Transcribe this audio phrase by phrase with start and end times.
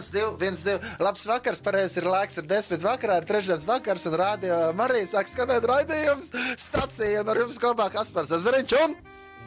[0.00, 0.80] viens, divi, viens, divi.
[1.00, 5.28] Labs vakars, pareizi ir laiks, ir desmit vakarā, ir trešdienas vakars, un rādio Marija sāk
[5.28, 8.96] skanēt raidījums stacija, un ar jums kopā Kaspars Zariņš un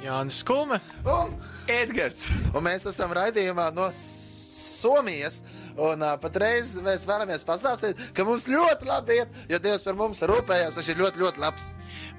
[0.04, 1.34] Jānis Kulme un
[1.72, 2.28] Edgars.
[2.54, 5.42] Un mēs esam raidījumā no Somijas.
[5.74, 10.22] Un uh, patreiz mēs vēlamies pastāstīt, ka mums ļoti labi iet, jo Dievs par mums
[10.22, 10.78] rūpējās.
[10.78, 11.72] Viņš ir ļoti, ļoti labs.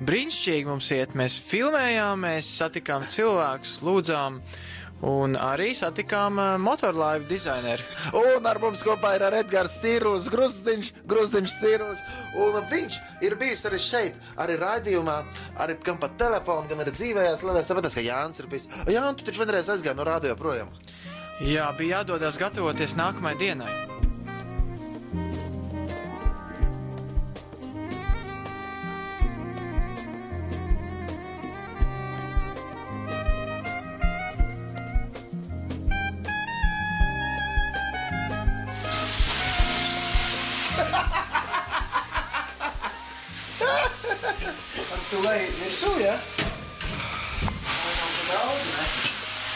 [0.03, 1.14] Brīnišķīgi mums iet.
[1.14, 4.41] Mēs filmējām, mēs satikām cilvēkus, lūdzām.
[5.05, 7.83] Un arī satikām uh, motorlaivu dizaineru.
[8.17, 12.05] Un ar mums kopā ir Edgars Cīrulis, Grusdiņš, Grusdiņš Cīrulis.
[12.41, 15.19] Un viņš ir bijis arī šeit, arī raidījumā,
[15.64, 17.73] arī gan pa telefonu, gan arī dzīvējās slavēs.
[17.73, 18.70] Tāpēc, ka Jānis ir bijis.
[18.89, 20.73] Jā, tu taču vienreiz aizgāji no radio projām.
[21.42, 23.73] Jā, bija jādodas gatavoties nākamajai dienai.
[45.25, 46.14] Tu leji virsū, ja?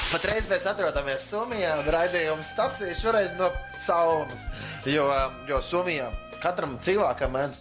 [0.08, 4.46] Patreiz mēs atrodamies Somijā un raidījuma stācijā šoreiz no saunas.
[4.88, 5.04] Jo,
[5.44, 6.06] jo Somijā
[6.40, 7.58] katram cilvēkam mēdz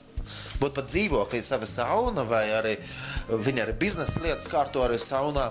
[0.61, 2.77] būt pat dzīvoklī sava sauna, vai arī
[3.27, 5.49] viņa arī biznesa lietas kārto arī saunā.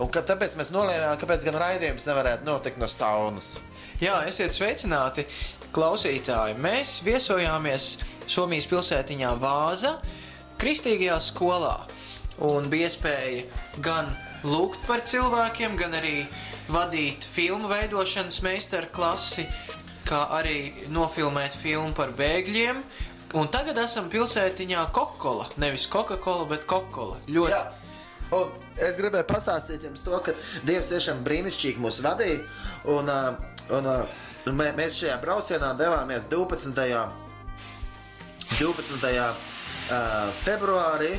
[0.00, 3.58] Un ka, tāpēc mēs nolēmām, kāpēc gan raidījums nevarētu notikt no saunas.
[4.00, 5.28] Jā, esiet sveicināti,
[5.76, 6.56] klausītāji.
[6.64, 7.90] Mēs viesojāmies
[8.24, 9.98] Somijas pilsētiņā Vāza,
[10.60, 11.74] Kristīgajā skolā.
[12.44, 13.44] Un bija iespēja
[13.84, 14.08] gan
[14.44, 16.24] lūgt par cilvēkiem, gan arī
[16.72, 19.46] vadīt filmu veidošanas meistaru klasi,
[20.08, 22.80] kā arī nofilmēt filmu par bēgļiem.
[23.40, 25.46] Un tagad esam pilsētiņā Kokola.
[25.62, 27.20] Nevis Coca-Cola, bet Kokola.
[27.30, 27.62] Ļoti Jā.
[28.34, 30.34] Un es gribēju pastāstīt jums to, ka
[30.66, 32.42] Dievs tiešām brīnišķīgi mūs vadīja.
[32.90, 33.20] Un, ā,
[33.74, 33.88] un,
[34.46, 36.74] un mē, mēs šajā braucienā devāmies 12.
[38.58, 39.58] 12.
[39.90, 40.00] Ā,
[40.44, 41.12] februārī.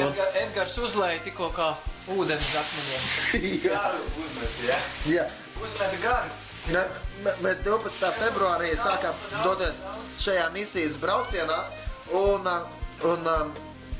[0.00, 1.72] Un, Edgar, Edgars uzlēja tikko kā
[2.14, 3.02] ūdens akmeņiem.
[3.72, 3.82] jā,
[4.22, 4.78] uzmet, ja?
[5.10, 5.26] jā.
[5.62, 6.32] Uzmet garu.
[6.72, 6.82] Ne,
[7.42, 8.08] mēs 12.
[8.20, 9.80] februārī sākām doties
[10.22, 11.58] šajā misijas braucienā.
[12.18, 12.58] Un, ā,
[13.08, 13.28] un,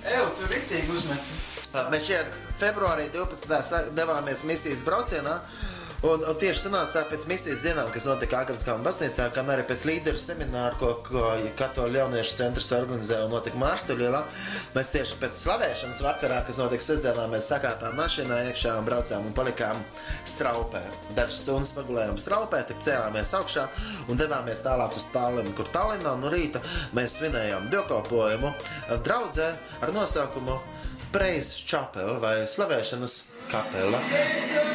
[0.03, 1.29] Eju, tu riktīgi uzmet.
[1.93, 3.63] Mēs šeit februārī 12.
[3.65, 5.39] sa- devāmies misijas braucienā.
[6.03, 9.85] Un, un tieši sanāca tā pēc misijas dienām, kas notika Akadēmiskā baznīcā, kā arī pēc
[9.87, 11.29] līderu semināra, ko, ko
[11.61, 14.25] Katoļu jauniešu centrs organizē un notika Mārstuļielā.
[14.75, 19.37] Mēs tieši pēc slavēšanas vakarā, kas notika sestdienā, mēs sakāpām mašīnā iekšā un braucām un
[19.37, 19.79] palikām
[20.27, 20.83] straupē.
[21.15, 23.69] Dažas stundas pagulējām straupē, tad cēlāmies augšā
[24.11, 26.65] un devāmies tālāk uz Tallinu, kur Tallinā no rīta
[26.99, 28.51] mēs svinējām dievkalpojumu
[29.07, 30.59] draudzē ar nosaukumu
[31.15, 33.21] Praise Chapel vai slavēšanas
[33.53, 34.03] kapela.
[34.03, 34.72] Un,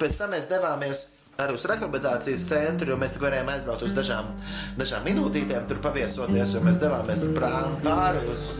[0.00, 1.06] pēc tam mēs devāmies
[1.40, 4.28] arī uz rehabilitācijas centru, jo mēs varējām aizbraukt uz dažām,
[4.80, 7.24] dažām minūtītēm, tur paviesoties, jo mēs devāmies
[7.86, 8.50] pāri uz.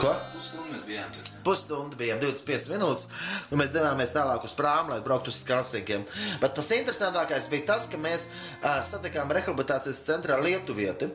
[0.00, 0.14] Ko?
[0.32, 1.26] Pusstundu bijām tur.
[1.44, 3.06] Pusstundu bijām 25 minūtes,
[3.50, 6.04] un mēs devāmies tālāk uz prāmu, lai brauktu uz Skalsīgiem.
[6.40, 11.08] Bet tas interesantākais bija tas, ka mēs uh, satikām rehabilitācijas centrā lietuvieti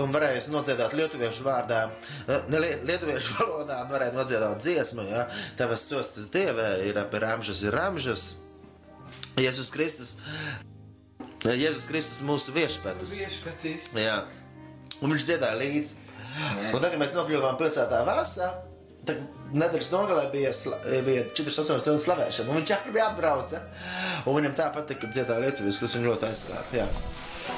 [0.00, 5.26] un varējām nodziedāt lietuviešu vārdā, uh, ne lie, lietuviešu valodā, un varēja nodziedāt dziesmu, ja
[5.60, 8.30] tavas sostas dievē ir ap ramžas ir ramžas.
[9.38, 10.16] Jēzus Kristus.
[11.44, 13.14] Jēzus Kristus mūsu viešpatis.
[13.20, 13.92] Viešpatis.
[13.96, 14.22] Jā.
[15.00, 15.94] Un viņš dziedāja līdzi.
[16.70, 18.50] Un tad, kad mēs nokļuvām pilsētā Vāsā,
[19.08, 19.22] tad
[19.56, 20.52] nedēļas nogalē bija,
[21.06, 22.52] bija 48 stundu slavēšana.
[22.52, 23.64] Un viņš arī atbrauca.
[24.26, 26.68] Un viņam tā patika, ka dziedāja Lietuvijas, kas viņu ļoti aizskāra.
[26.76, 26.86] Jā.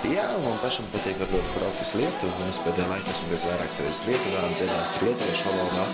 [0.08, 2.48] Jā, man pašam patīk varbūt braukt uz Lietuvu.
[2.48, 5.86] Es pēdējā laikā esmu bijis vairākas reizes Lietuvā un dziedājis tur lietuviešu valodā.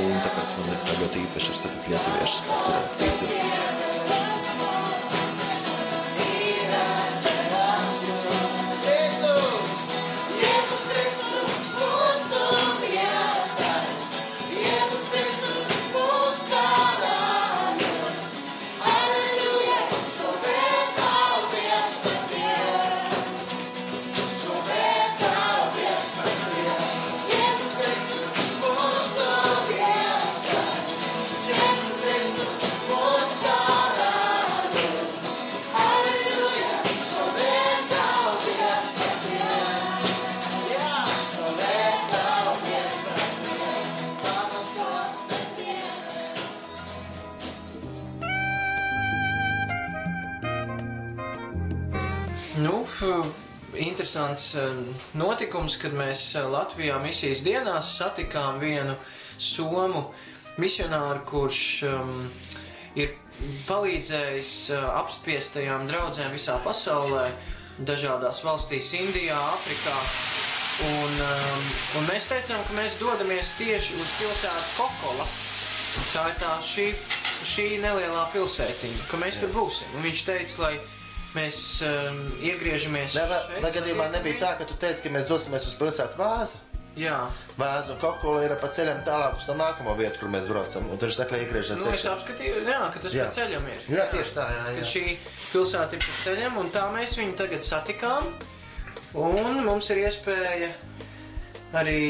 [0.00, 3.79] Un tāpēc man ir tā ļoti īpaši ar satikt lietuviešus kaut kur citur.
[54.20, 54.72] Interesants eh,
[55.14, 58.94] notikums, kad mēs eh, Latvijā misijas dienās satikām vienu
[59.38, 60.10] somu
[60.60, 62.28] misionāru, kurš um,
[62.94, 63.14] ir
[63.64, 67.30] palīdzējis uh, apspiestajām draudzēm visā pasaulē,
[67.78, 69.96] dažādās valstīs, Indijā, Āfrikā.
[70.84, 71.64] Un, um,
[71.96, 75.28] un mēs teicām, ka mēs dodamies tieši uz pilsētu Kokola.
[76.12, 76.90] Tā ir tā šī,
[77.54, 79.96] šī nelielā pilsētiņa, ka mēs tur būsim.
[79.96, 80.74] Un viņš teica, lai
[81.36, 83.14] mēs um, iegriežamies.
[83.18, 86.20] Ne, vai, šeit, vai gadījumā nebija tā, ka tu teici, ka mēs dosimies uz pilsētu
[86.20, 86.66] vāzu?
[86.98, 87.16] Jā,
[87.54, 90.88] Vāzu un kokola ir pa ceļam tālāk uz to nākamo vietu, kur mēs braucam.
[90.90, 93.28] Un tur saka, iegriežas nu, es apskatīju, jā, ka tas Jā.
[93.28, 93.84] pa ceļam ir.
[93.94, 94.88] Jā, tieši tā, jā, Ka jā.
[94.90, 95.04] šī
[95.52, 98.26] pilsēta ir pa ceļam, un tā mēs viņu tagad satikām.
[99.22, 100.72] Un mums ir iespēja
[101.78, 102.02] arī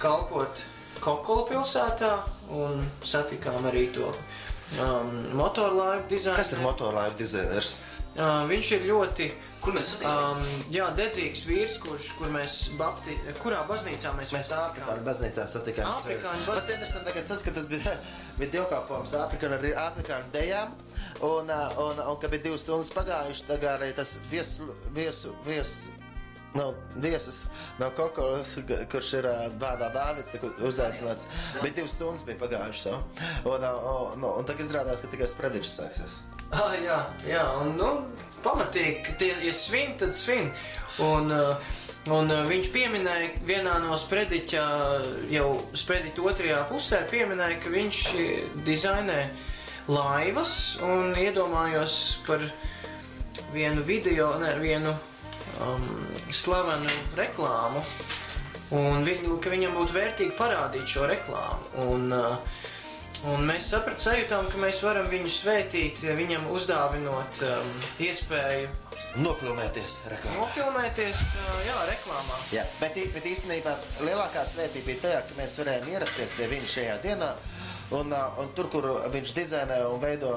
[0.00, 0.60] kalpot
[1.00, 2.12] Kokola pilsētā,
[2.52, 6.36] un satikām arī to um, motorlaivu dizainu.
[6.36, 7.76] Kas ir motorlaiva dizainers?
[8.18, 9.28] Uh, viņš ir ļoti
[9.68, 10.38] mēs um,
[10.72, 15.90] jā, dedzīgs vīrs, kurš, kur mēs bapti, kurā baznīcā mēs Mēs Āfrikāņu baznīcā satikām.
[15.92, 16.76] Āfrikāņu Pats baznīcā.
[16.78, 17.94] interesantākais tas, ka tas bija,
[18.40, 20.72] bija dievkalpojums Āfrikāņu arī Āfrikāņu dejām.
[21.26, 24.54] Un, ā, un, un, kad bija divas stundas pagājušas, tagad arī tas vies,
[24.96, 25.92] viesu, viesu,
[26.56, 26.72] nav
[27.04, 27.42] viesis
[27.78, 31.26] no Kokolas, g- kurš ir ā, vārdā Dāvids, tā, kur uzaicināts.
[31.60, 32.88] Bet divas stundas bija pagājušas.
[32.88, 32.98] jau.
[33.52, 36.20] Un, ā, un, un, un tagad izrādās, ka tikai sprediķis sāksies.
[36.48, 36.96] Ah, jā,
[37.28, 37.88] jā, un nu,
[38.40, 40.48] pamatīgi, tie ir svin, tad svin.
[41.04, 41.74] Un, uh,
[42.14, 44.62] un uh, viņš pieminēja vienā no sprediķa,
[45.32, 49.18] jau sprediķa otrajā pusē, pieminēja, ka viņš eh, dizainē
[49.92, 52.42] laivas un iedomājos par
[53.52, 54.94] vienu video, ne, vienu
[55.64, 55.84] um,
[56.32, 57.84] slavenu reklāmu.
[58.76, 61.70] Un viņu, ka viņam būtu vērtīgi parādīt šo reklāmu.
[61.84, 62.66] Un, uh,
[63.26, 67.72] Un mēs sapratām, sajūtām, ka mēs varam viņu svētīt, viņam uzdāvinot um,
[68.04, 68.68] iespēju
[69.18, 70.36] Nofilmēties reklāmā.
[70.38, 72.36] nofilmēties uh, jā, reklāmā.
[72.54, 73.72] Jā, bet, bet īstenībā
[74.06, 77.32] lielākā svētība bija tajā, ka mēs varējām ierasties pie viņa šajā dienā.
[77.90, 80.28] Un, un tur, kur viņš dizainē un veido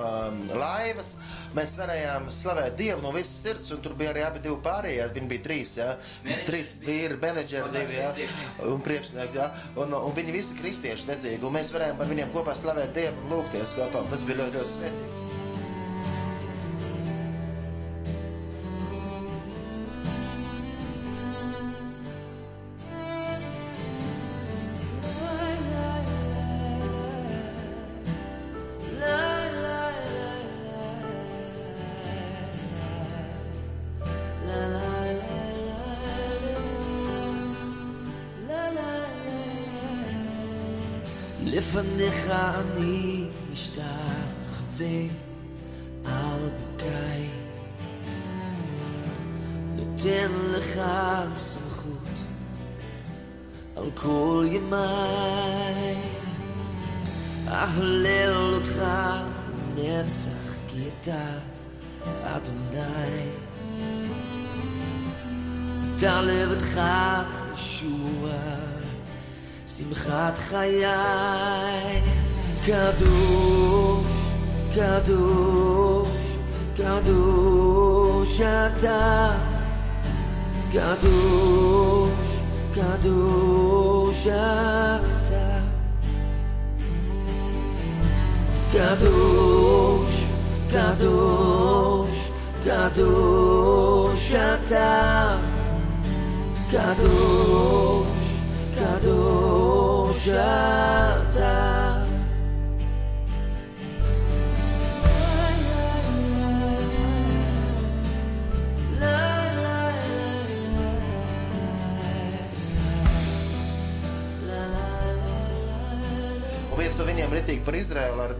[0.55, 1.17] laivas,
[1.57, 3.73] mēs varējām slavēt Dievu no visas sirds.
[3.83, 5.09] Tur bija arī abi pārējie.
[5.17, 5.89] Viņi bija trīs, jā,
[6.23, 8.59] Menedžeri trīs vīri, menedžeri, divi, priekšnieks.
[8.71, 9.39] un priekšnieks.
[9.41, 11.43] Jā, un, un viņi visi kristieši dedzīgi.
[11.43, 14.05] Un mēs varējām par viņiem kopā slavēt Dievu un lūgties kopā.
[14.05, 15.20] un Tas bija ļoti, ļoti svētīgi.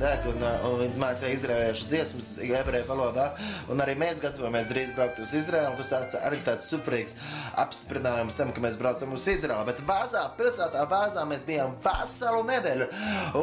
[0.01, 3.27] Degu, un, uh, un viņi mācīja izraēliešu dziesmas, ebreju valodā.
[3.69, 5.75] Un arī mēs gatavojamies drīz braukt uz Izraēlu.
[5.77, 7.13] Tas tāds, arī tāds superīgs
[7.61, 9.67] apstiprinājums tam, ka mēs braucam uz Izraēlu.
[9.69, 12.89] Bet Vāzā, pilsētā Vāzā mēs bijām veselu nedēļu.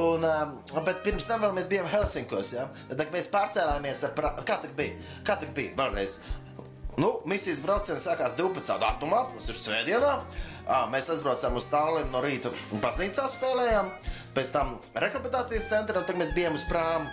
[0.00, 2.52] Un, um, bet pirms tam vēl mēs bijām Helsinkos.
[2.56, 2.66] Ja?
[2.90, 4.34] Tad, mēs pārcēlāmies ar pra...
[4.42, 4.98] Kā tā bija?
[5.28, 5.76] Kā tā bija?
[5.78, 6.18] Vēlreiz.
[6.98, 8.74] Nu, misijas brauciens sākās 12.
[8.82, 10.14] datumā, tas ir svētdienā.
[10.68, 13.92] Ā, Mēs aizbraucām uz Stālinu no rīta un baznīcā spēlējām.
[14.38, 17.10] Pēc tam rehabilitācijas centrā, un tad mēs bijām uz prāmu.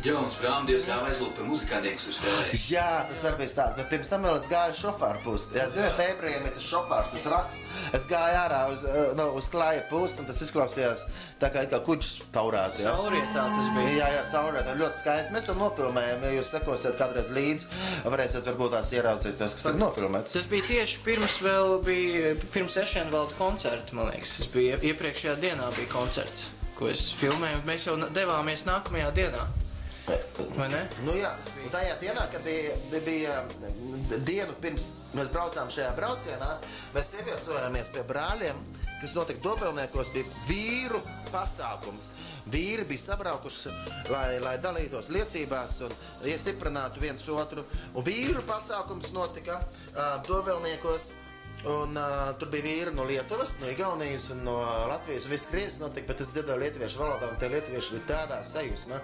[0.00, 2.60] Jā, un sprām Dievs ļāva aizlūgt par muzikantiem, kas ir spēlējuši.
[2.72, 5.50] Jā, tas arī bija tāds, bet pirms tam vēl es gāju šofāru pusi.
[5.58, 7.66] Jā, zināt, ebrejiem ir tas šofārs, tas raksts.
[7.98, 11.04] Es gāju ārā uz, uh, no, uz klāja pusi, un tas izklausījās
[11.42, 12.80] tā kā, it kā kuģis taurātu.
[12.80, 12.94] jā.
[12.96, 13.92] Saulrietā tas bija.
[14.00, 15.36] Jā, jā, saulrietā ļoti skaisti.
[15.36, 16.24] Mēs to nofilmējam.
[16.24, 17.68] Ja jūs sekosiet kādreiz līdzi,
[18.08, 20.36] varēsiet varbūt tās ieraudzīt tos, kas ir nofilmēts.
[20.36, 24.38] Tas bija tieši pirms vēl bija, pirms Ešenvalda koncerta, man liekas.
[24.40, 27.64] Tas bija iepriekšējā dienā bija koncerts, ko es filmēju.
[27.68, 29.44] Mēs jau devāmies nākamajā dienā,
[30.56, 30.82] vai ne?
[31.06, 31.30] Nu, jā,
[31.72, 32.74] tajā dienā, kad bija,
[33.04, 36.50] bija, mm, dienu pirms mēs braucām šajā braucienā,
[36.94, 38.60] mēs ieviesojāmies pie brāļiem,
[39.00, 41.00] kas notika Dobelniekos, bija vīru
[41.30, 42.10] pasākums.
[42.50, 43.72] Vīri bija sabraukuši,
[44.10, 45.96] lai, lai dalītos liecībās un
[46.28, 47.64] iestiprinātu viens otru.
[47.94, 51.10] Un vīru pasākums notika uh, Dobelniekos.
[51.68, 54.56] Un, uh, tur bija vīri no Lietuvas, no Igaunijas un no
[54.88, 55.26] Latvijas.
[55.28, 59.00] Un viss krievis notika, bet es dzirdēju lietuviešu valodā, un tie lietuvieši bija tādā sajūsmā.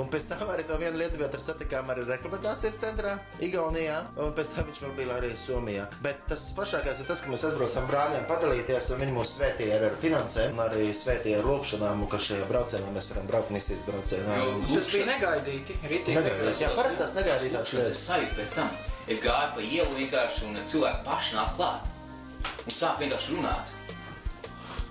[0.00, 4.70] Un pēc tam arī to vienu lietuviešu satikām arī rehabilitācijas centrā Igaunijā, un pēc tam
[4.70, 5.88] viņš vēl bija arī Somijā.
[6.04, 9.88] Bet tas pašākais ir tas, ka mēs aizbraucam brāļiem padalīties, un viņi mūs svētīja ar,
[9.90, 13.84] ar finansēm, un arī svētīja ar lūkšanām, un ka šajā braucienā mēs varam braukt misijas
[13.88, 14.40] braucienā.
[14.70, 15.76] Tas bija negaidīti.
[15.84, 17.92] Ritīgi Negaidīts, jā, parasti tās negaidītās lietas.
[17.96, 18.72] Es sajūtu pēc tam.
[19.10, 21.86] Es gāju pa ielu vienkārši, un cilvēki paši nāca klāt.
[22.62, 23.72] Un sāk vienkārši runāt.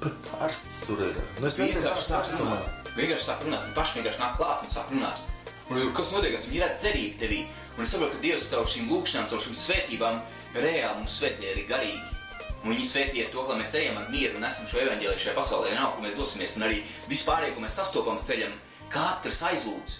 [0.04, 1.16] Karsts tur ir.
[1.40, 2.42] Nu, es sāk karstumā.
[2.44, 2.92] runāt.
[2.98, 3.64] Vienkārši sāk runāt.
[3.64, 5.24] Viņi paši vienkārši nāk klāt un sāk runāt.
[5.70, 6.36] Un kas notiek?
[6.50, 7.40] Viņi redz cerību tevī.
[7.78, 10.20] Un es saprotu, ka Dievs caur šīm lūkšanām, caur šīm svētībām
[10.58, 12.16] reāli mums svētī arī garīgi.
[12.60, 15.36] Un viņi svētī ar to, ka mēs ejam ar mieru un esam šo evaņģēliju šajā
[15.38, 16.58] pasaulē, vienalga, kur mēs dosimies.
[16.60, 18.58] Un arī vispārējo, ko mēs sastopam ceļam,
[18.92, 20.00] katrs aizlūdz.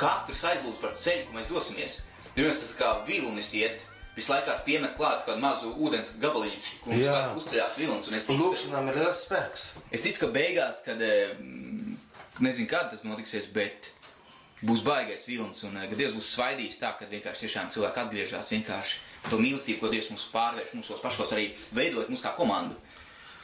[0.00, 2.00] Katrs aizlūdz par ceļu, ko mēs dosimies.
[2.40, 3.82] Pirms tas kā vilnis iet,
[4.16, 7.14] visu laiku kāds piemet klāt kādu mazu ūdens gabaliņu, kur mums Jā.
[7.14, 8.08] kā uzceļās vilnis.
[8.08, 9.66] Un es ticu, Lūkšanām ir liels spēks.
[9.92, 11.98] Es ticu, ka beigās, kad mm,
[12.40, 13.90] nezinu, kad tas notiksies, bet
[14.64, 19.02] būs baigais vilnis un ka Dievs būs svaidījis tā, ka vienkārši tiešām cilvēki atgriežas vienkārši
[19.28, 22.76] to mīlestību, ko Dievs mums pārvērš mūsos pašos, arī veidot mūs kā komandu.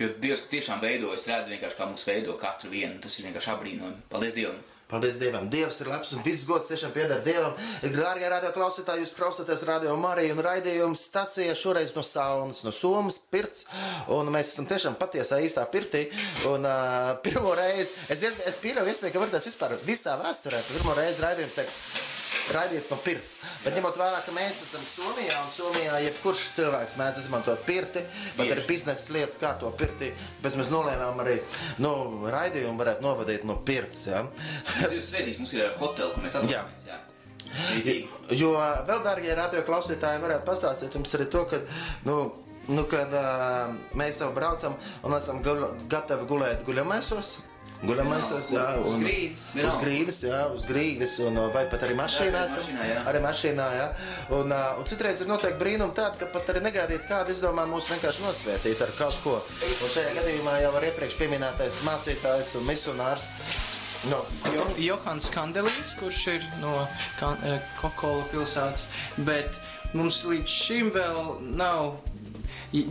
[0.00, 2.98] Jo Dievs tiešām veido, es redzu vienkārši, kā mūs veido katru vienu.
[3.00, 4.08] Tas ir vienkārši apbrīnojami.
[4.12, 4.64] Paldies Dievam!
[4.87, 5.49] Paldies Dievam!
[5.50, 7.57] Dievs ir labs un viss gods tiešām pieder Dievam.
[7.83, 13.19] Dārgie radio klausītāji, jūs klausāties radio Mariju un raidījumu stācijā šoreiz no Saunas, no Somas
[13.33, 13.64] pirts.
[14.14, 16.05] Un mēs esam tiešām patiesā īstā pirtī.
[16.52, 20.62] Un uh, pirmo reizi, es, es, es pieļauju iespēju, ka varbūt tas vispār visā vēsturē,
[20.71, 21.75] pirmo reizi raidījums tiek
[22.55, 23.38] raidīts no pirts.
[23.64, 28.05] Bet ņemot vērā, ka mēs esam Somijā, un Somijā jebkurš cilvēks mēdz izmantot pirti,
[28.38, 30.12] bet arī biznesa lietas kārto pirti.
[30.45, 31.40] Pēc mēs nolēmām arī,
[31.83, 31.93] nu,
[32.33, 34.07] raidījumu varētu novadīt no pirts.
[34.11, 34.25] Ja?
[34.87, 36.88] Dievs svētīs, mums ir hoteli, kur mēs atrodamies.
[36.88, 37.02] Jā.
[37.47, 38.35] Rītīgi.
[38.37, 41.61] Jo vēl, darbie radio klausītāji, varētu pastāstīt jums arī to, ka,
[42.09, 42.16] nu,
[42.69, 44.76] nu, kad uh, mēs jau braucam
[45.07, 47.37] un esam gul gatavi gulēt guļamaisos.
[47.85, 52.45] Guļamaisos, jā, un grīdas, uz grīdas, jā, uz grīdas, un vai pat arī mašīnā.
[53.11, 53.87] Arī mašīnā, jā.
[54.38, 58.25] Un, un citreiz ir noteikti brīnumi tādi, ka pat arī negaidīt kādu izdomā mūs vienkārši
[58.25, 59.37] nosvētīt ar kaut ko.
[59.68, 63.28] Un šajā gadījumā jau var iepriekš pieminētais mācītājs un misionārs.
[64.06, 64.18] Nu,
[64.54, 66.75] Jo, Johans Kandelīns, kurš ir no
[67.80, 68.87] Kokola pilsētas,
[69.26, 69.56] bet
[69.97, 71.97] mums līdz šim vēl nav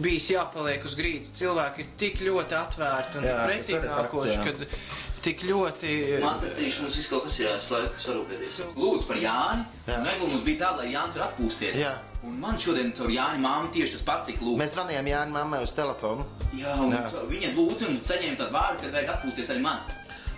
[0.03, 1.33] bijis jāpaliek uz grīdas.
[1.37, 4.45] Cilvēki ir tik ļoti atvērti un Jā, tas arī pretīm fakts, nākoši, jā.
[4.47, 5.93] kad tik ļoti.
[6.23, 8.59] Man tur cīņš mums viss kaut kas ir jāslēg, sarūpēties.
[8.77, 9.65] Lūdzu par Jāni.
[9.89, 9.99] Jā.
[10.05, 11.81] Nezinu, mums bija tā, lai Jānis var atpūsties.
[11.81, 11.95] Jā.
[12.25, 14.61] Un man šodien caur Jāni māmu tieši tas pats tika lūgts.
[14.63, 16.25] Mēs zvanījām Jānis mammai uz telefonu.
[16.57, 16.93] Jā, un.
[16.95, 17.25] Jā.
[17.29, 19.83] viņa lūdza un saņēma tādu vārdu, ka vajag atpūsties arī man.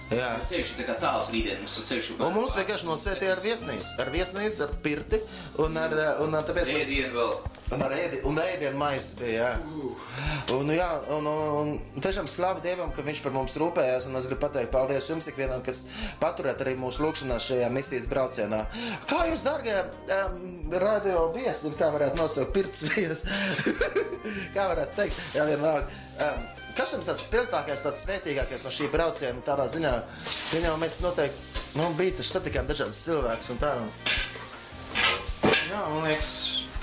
[0.08, 0.30] Jā.
[0.48, 2.10] Ceļš ir tā kā tāls rītdien, mums ir ceļš.
[2.16, 5.20] Un mums vienkārši nosvētīja ar viesnīcu, ar viesnīcu, ar pirti
[5.64, 6.86] un ar, un ar tāpēc mēs...
[6.86, 7.34] Ēdienu vēl.
[7.76, 9.88] Un ar ēdi, un ēdienu maisu bija, jā.
[10.56, 14.30] Un, jā, un, un, un tiešām slavu Dievam, ka viņš par mums rūpējās, un es
[14.30, 15.84] gribu pateikt paldies jums ikvienam, kas
[16.22, 18.64] paturēt arī mūsu lūkšanā šajā misijas braucienā.
[19.12, 23.28] Kā jūs, dargie um, radio viesi, kā varētu nosaukt pirts viesi,
[24.56, 26.06] kā varētu teikt, jā, vienalga.
[26.24, 29.42] Um, Kas jums tāds spilgtākais, tāds svētīgākais no šī brauciena?
[29.46, 29.94] Tādā ziņā,
[30.52, 33.72] ka jau mēs noteikti, nu, bija taču satikām dažādas cilvēkus un tā.
[35.72, 36.30] Jā, man liekas,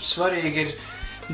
[0.03, 0.75] svarīgi ir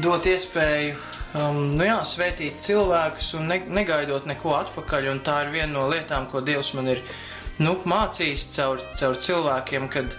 [0.05, 0.93] dot iespēju
[1.41, 5.09] um, nu jā, svētīt cilvēkus un ne, negaidot neko atpakaļ.
[5.25, 7.01] Tā ir viena no lietām, ko Dievs man ir
[7.65, 10.13] nu, mācījis caur, caur cilvēkiem, kad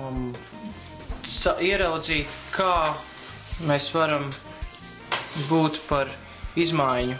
[0.00, 0.32] um,
[1.28, 2.94] sa, ieraudzīt, kā
[3.68, 4.30] mēs varam
[5.52, 6.08] būt par
[6.56, 7.16] izmaiņu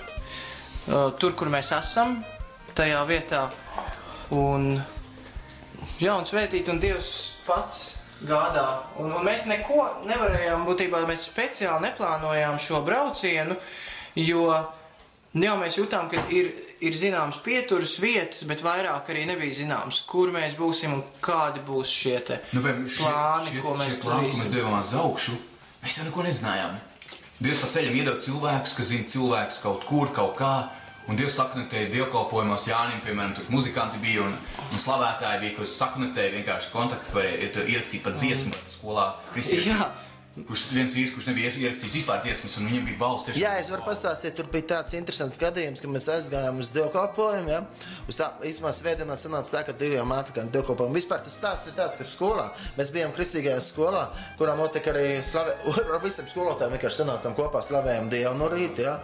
[1.20, 2.24] tur, kur mēs esam,
[2.74, 3.44] tajā vietā.
[4.34, 4.80] Un,
[6.00, 7.08] Jā, un svētīt, un Dievs
[7.46, 8.64] pats gādā.
[9.00, 13.56] Un, un mēs neko nevarējām, būtībā mēs speciāli neplānojām šo braucienu,
[14.16, 14.42] jo
[15.32, 16.50] jā, mēs jutām, ka ir,
[16.84, 21.92] ir zināms pieturas vietas, bet vairāk arī nebija zināms, kur mēs būsim un kādi būs
[21.92, 24.52] šie te Nu, piemēram, šie- plāni, šie- ko mēs mēs darīsim.
[24.56, 25.36] devām uz augšu,
[25.84, 26.78] mēs jau neko nezinājām.
[27.40, 30.54] Dievs pa ceļam iedod cilvēkus, kas zina cilvēkus kaut kur, kaut kā.
[31.08, 34.34] Un Dievs saknotēja dievkalpojumos Jānim, piemēram, tur muzikanti bija un,
[34.68, 39.06] un slavētāji bija, kas saknotēja vienkārši kontaktu, varēja tur ierakstīt pat dziesmu skolā.
[39.32, 39.72] kristieši.
[39.72, 39.88] Jā.
[40.30, 43.30] Kurš viens vīrs, kurš nebija ierakstījis vispār dziesmas, un viņam bija balss.
[43.34, 47.50] Jā, es varu pastāstīt, tur bija tāds interesants gadījums, ka mēs aizgājām uz dievkalpojumu.
[47.50, 47.64] Ja?
[48.06, 50.94] Uz īsumā svētdienā sanāca tā, ka diviem afrikāņu dievkalpojumu.
[50.94, 52.44] Vispār tas stāsts ir tāds, ka skolā,
[52.78, 54.04] mēs bijām kristīgajā skolā,
[54.38, 55.56] kurā notika arī slavē,
[55.96, 58.86] ar visiem skolotājiem vienkārši sanācām kopā slavējām Dievu no rīta.
[58.86, 58.94] Ja?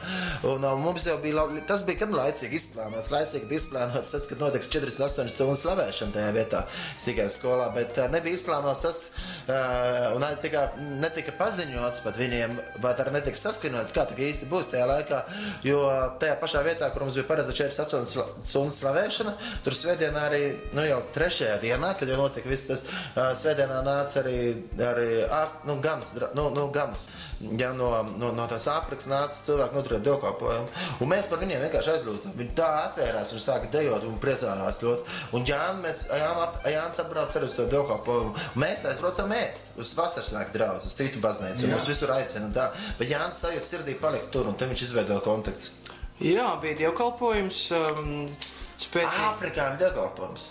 [0.52, 4.46] Un, uh, mums jau bija, tas bija, kad laicīgi izplānots, laicīgi bija izplānots tas, kad
[4.46, 6.62] notiks 48 stundu slavēšana tajā vietā,
[7.02, 9.04] sīkajā skolā, bet uh, nebija izplānots tas,
[9.50, 10.68] uh, un arī tika,
[11.26, 15.18] netika paziņots pat viņiem, vai tā netika saskaņots, kā tā īsti būs tajā laikā,
[15.64, 15.80] jo
[16.20, 19.32] tajā pašā vietā, kur mums bija paredzēta 48 sla- stundu slavēšana,
[19.64, 22.84] tur svētdienā arī, nu jau trešajā dienā, kad jau notika viss tas,
[23.16, 27.08] uh, svētdienā nāca arī, arī Āf- nu, ganas, dra- nu, nu, ganas,
[27.58, 30.68] ja no, no, no tās Āfrikas nāca cilvēki noturēt dievkalpojumu,
[31.00, 32.36] un mēs par viņiem vienkārši aizlūdzam.
[32.38, 35.06] Viņi tā atvērās un sāka dejot un priecājās ļoti.
[35.34, 36.04] Un Jānis, mēs,
[36.70, 38.34] Jānis atbrauc arī uz to dievkalpojumu.
[38.62, 42.68] Mēs aizbraucam ēst uz vasarsvētku draugu, uz citu baznīcu, un mums visur aicina tā.
[42.98, 45.72] Bet Jānis sajūt sirdī palikt tur, un te viņš izveido kontaktus.
[46.20, 47.64] Jā, bija dievkalpojums.
[47.76, 48.12] Um,
[48.80, 49.26] spēcīgi.
[49.30, 50.46] Āfrikāņu dievkalpojums.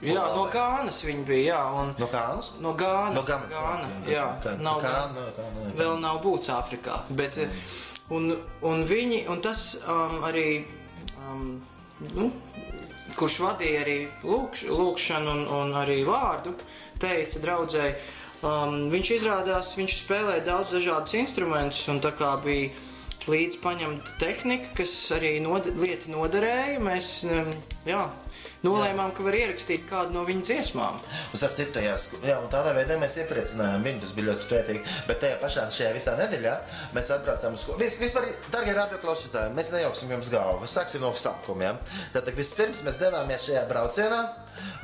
[0.00, 1.54] Jā, no Gānas viņi bija.
[1.54, 2.54] Jā, un, No Kānas?
[2.64, 3.14] No Gānas.
[3.18, 3.52] No Ganas.
[3.52, 5.72] Gāna, jā, Kā- nav no Kāna, jā.
[5.76, 7.02] vēl nav būts Āfrikā.
[7.10, 7.50] Bet, eh,
[8.16, 8.30] un,
[8.62, 10.64] un viņi, un tas um, arī,
[11.20, 11.60] um,
[12.14, 12.30] nu,
[13.18, 16.54] kurš vadīja arī lūkš, lūkšanu un, un arī vārdu,
[17.00, 17.94] teica draudzēji,
[18.46, 22.70] um, viņš izrādās, viņš spēlē daudz dažādus instrumentus, un tā kā bija
[23.30, 27.50] līdz paņemta tehnika, kas arī nod, lieti noderēja, mēs, um,
[27.88, 28.04] jā,
[28.64, 30.98] nolēmām, ka var ierakstīt kādu no viņa dziesmām.
[31.32, 34.00] Starp citu, tajā, sk- jā, un tādā veidā mēs iepriecinājām viņu.
[34.04, 34.82] Tas bija ļoti spēcīgi.
[35.08, 36.54] Bet tajā pašā šajā visā nedēļā
[36.96, 37.78] mēs atbraucām uz skolu.
[37.80, 40.68] Vis, vispār, darbie radioklausītāji, mēs nejauksim jums galvu.
[40.70, 41.70] Sāksim no sākuma.
[41.70, 41.74] Ja?
[42.16, 44.20] Tātad vispirms mēs devāmies šajā braucienā,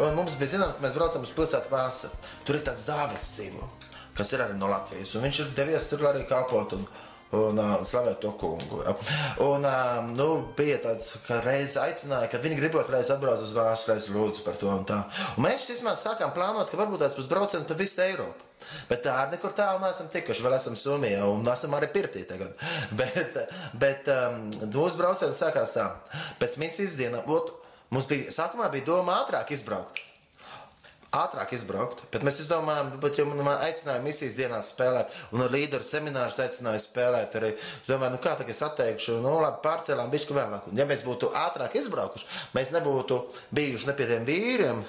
[0.00, 2.12] un mums bija zināms, ka mēs braucam uz pilsētu Vāsa.
[2.48, 3.68] Tur ir tāds Dāvids Sīmu,
[4.16, 5.12] kas ir arī no Latvijas.
[5.18, 6.72] Un viņš ir devies tur arī kalpot.
[6.78, 6.86] Un,
[7.34, 8.84] Un uh, slavēt to kungu.
[8.86, 8.92] Ja.
[9.42, 13.90] Un uh, nu, bija tāds, ka reizes aicināja, ka viņi gribot reiz atbraukt uz Vācu,
[13.90, 15.00] reiz lūdzu par to un tā.
[15.34, 18.46] Un mēs vismaz sākām plānot, ka varbūt tās būs brauciens pa visu Eiropu.
[18.88, 20.46] Bet tā arī nekur tālu neesam tikuši.
[20.46, 22.54] Vēl esam Somijā un esam arī pirtī tagad.
[23.00, 23.36] Bet,
[23.76, 25.90] bet um, mūsu brauciens sākās tā.
[26.40, 27.52] Pēc misijas dienām, ot,
[27.92, 30.05] mums bija, sākumā bija doma ātrāk izbraukt
[31.22, 32.04] ātrāk izbraukt.
[32.12, 36.82] Bet mēs izdomājām, bet jau man aicināja misijas dienās spēlēt, un ar līderu seminārus aicināja
[36.82, 37.38] spēlēt.
[37.40, 37.52] Arī.
[37.56, 40.68] Es domāju, nu kā tagad es atteikšu, nu labi, pārcēlām bišķi vēlāk.
[40.70, 43.22] Un ja mēs būtu ātrāk izbraukuši, mēs nebūtu
[43.56, 44.84] bijuši ne pie tiem vīriem.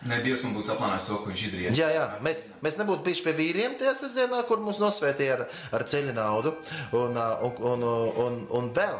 [0.00, 1.72] Nē, Dievs man būtu saplānojis to, ko viņš izdarīja.
[1.76, 5.42] Jā, jā, mēs, mēs nebūtu bijuši pie vīriem tajā sestdienā, kur mums nosvētīja ar,
[5.76, 6.54] ar ceļu naudu.
[6.96, 7.84] Un, un, un,
[8.24, 8.96] un, un vēl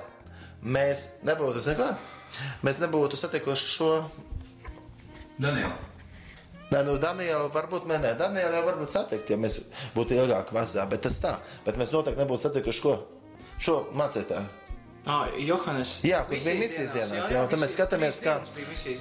[0.61, 1.95] mēs nebūtu, zinu, kā?
[2.69, 3.95] Mēs nebūtu satikuši šo
[5.41, 5.90] Daniela.
[6.71, 8.15] Nē, nu, Daniela, varbūt mēs ne.
[8.19, 9.59] Daniela jau varbūt satikt, ja mēs
[9.97, 11.35] būtu ilgāk vazā, bet tas tā.
[11.67, 12.97] Bet mēs noteikti nebūtu satikuši ko?
[13.61, 14.61] Šo mācītāju.
[15.09, 15.95] Ah, Johannes.
[16.05, 17.31] Jā, kurš bija misijas dienās.
[17.33, 18.35] Jā, un tad mēs skatāmies, kā,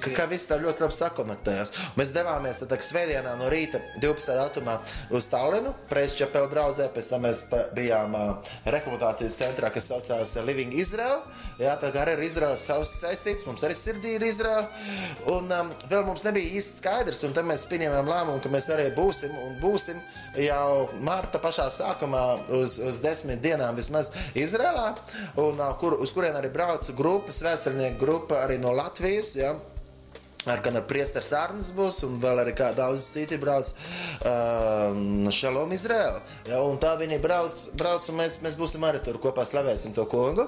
[0.00, 1.72] kā, kā viss tā ļoti labi sakonektējās.
[2.00, 4.32] Mēs devāmies tad svētdienā no rīta 12.
[4.38, 4.78] datumā
[5.12, 7.42] uz Tallinu, Preisčapela draudzē, pēc tam mēs
[7.76, 11.20] bijām uh, rekrutācijas centrā, kas saucās Living Israel.
[11.60, 14.70] Jā, tā kā arī ar Izraelu savs saistīts, mums arī sirdī ir Izraela.
[15.28, 18.86] Un um, vēl mums nebija īsti skaidrs, un tad mēs pieņēmām lēmumu, ka mēs arī
[18.96, 20.00] būsim un būsim
[20.40, 22.22] jau marta pašā sākumā
[22.56, 24.86] uz, uz desmit dienām vismaz Izrēlā,
[25.36, 29.34] un, uh, kur, uz kurien arī brauca grupa, svētceļnieku grupa arī no Latvijas.
[29.36, 29.52] Ja?
[30.48, 33.68] Ar gan ar priesteru Sārnas būs, un vēl arī kā daudz citi brauc
[34.24, 36.22] um, Šalom Izraēlu.
[36.48, 40.06] Ja, un tā viņi brauc, brauc un mēs, mēs būsim arī tur kopā slavēsim to
[40.08, 40.46] kungu.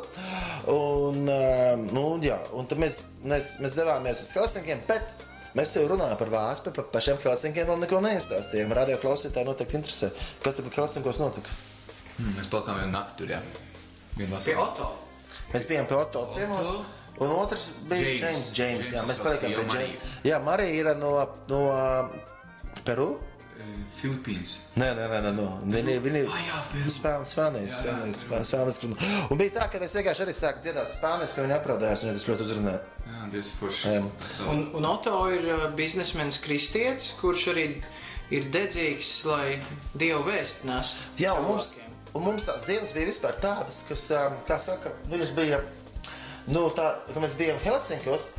[0.72, 5.26] Un, um, nu, jā, un tad mēs, mēs, mēs devāmies uz Helsinkiem, bet
[5.59, 8.72] mēs tev runājam par Vācu, bet par pašiem Helsinkiem vēl neko neizstāstījām.
[8.81, 10.09] Radio klausītāji noteikti interesē,
[10.40, 11.61] kas tad Helsinkos notika.
[12.16, 13.44] Mm, Mēs palikām vienu nakti tur, jā.
[14.16, 14.64] Vienu Pie vasaru.
[14.64, 14.90] Otto.
[15.52, 16.76] Mēs bijām pie Otto ciemos.
[17.20, 18.22] Un otrs bija James.
[18.22, 18.53] James.
[18.59, 19.83] James, jā, James mēs sauc palikām pie.
[19.83, 20.14] James.
[20.27, 21.12] Jā, Marija ir no,
[21.51, 21.61] no
[22.87, 23.11] Peru.
[23.61, 24.55] Eh, Filipīnas.
[24.81, 25.46] Nē, nē, nē, nē, no.
[25.68, 26.92] viņi viņi jā, Jā, jā.
[26.96, 28.81] spēlēja spānijas.
[29.31, 32.27] Un bija tā, ka es vienkārši arī sāku dziedāt spānijas, ka viņi apraudējās, un tas
[32.31, 32.81] ļoti uzrunāja.
[33.12, 33.92] Jā, Dievs forši.
[33.92, 34.01] Jā.
[34.51, 37.66] Un, un Otto ir uh, biznesmenis kristietis, kurš arī
[38.33, 39.61] ir dedzīgs, lai
[39.94, 41.12] Dievu vēstu nestu.
[41.20, 41.75] Jā, un mums,
[42.16, 45.61] un mums tās dienas bija vispār tādas, kas, ā, kā saka, viņas bija,
[46.50, 48.33] nu, tā, ka mēs bijām Helsinkos,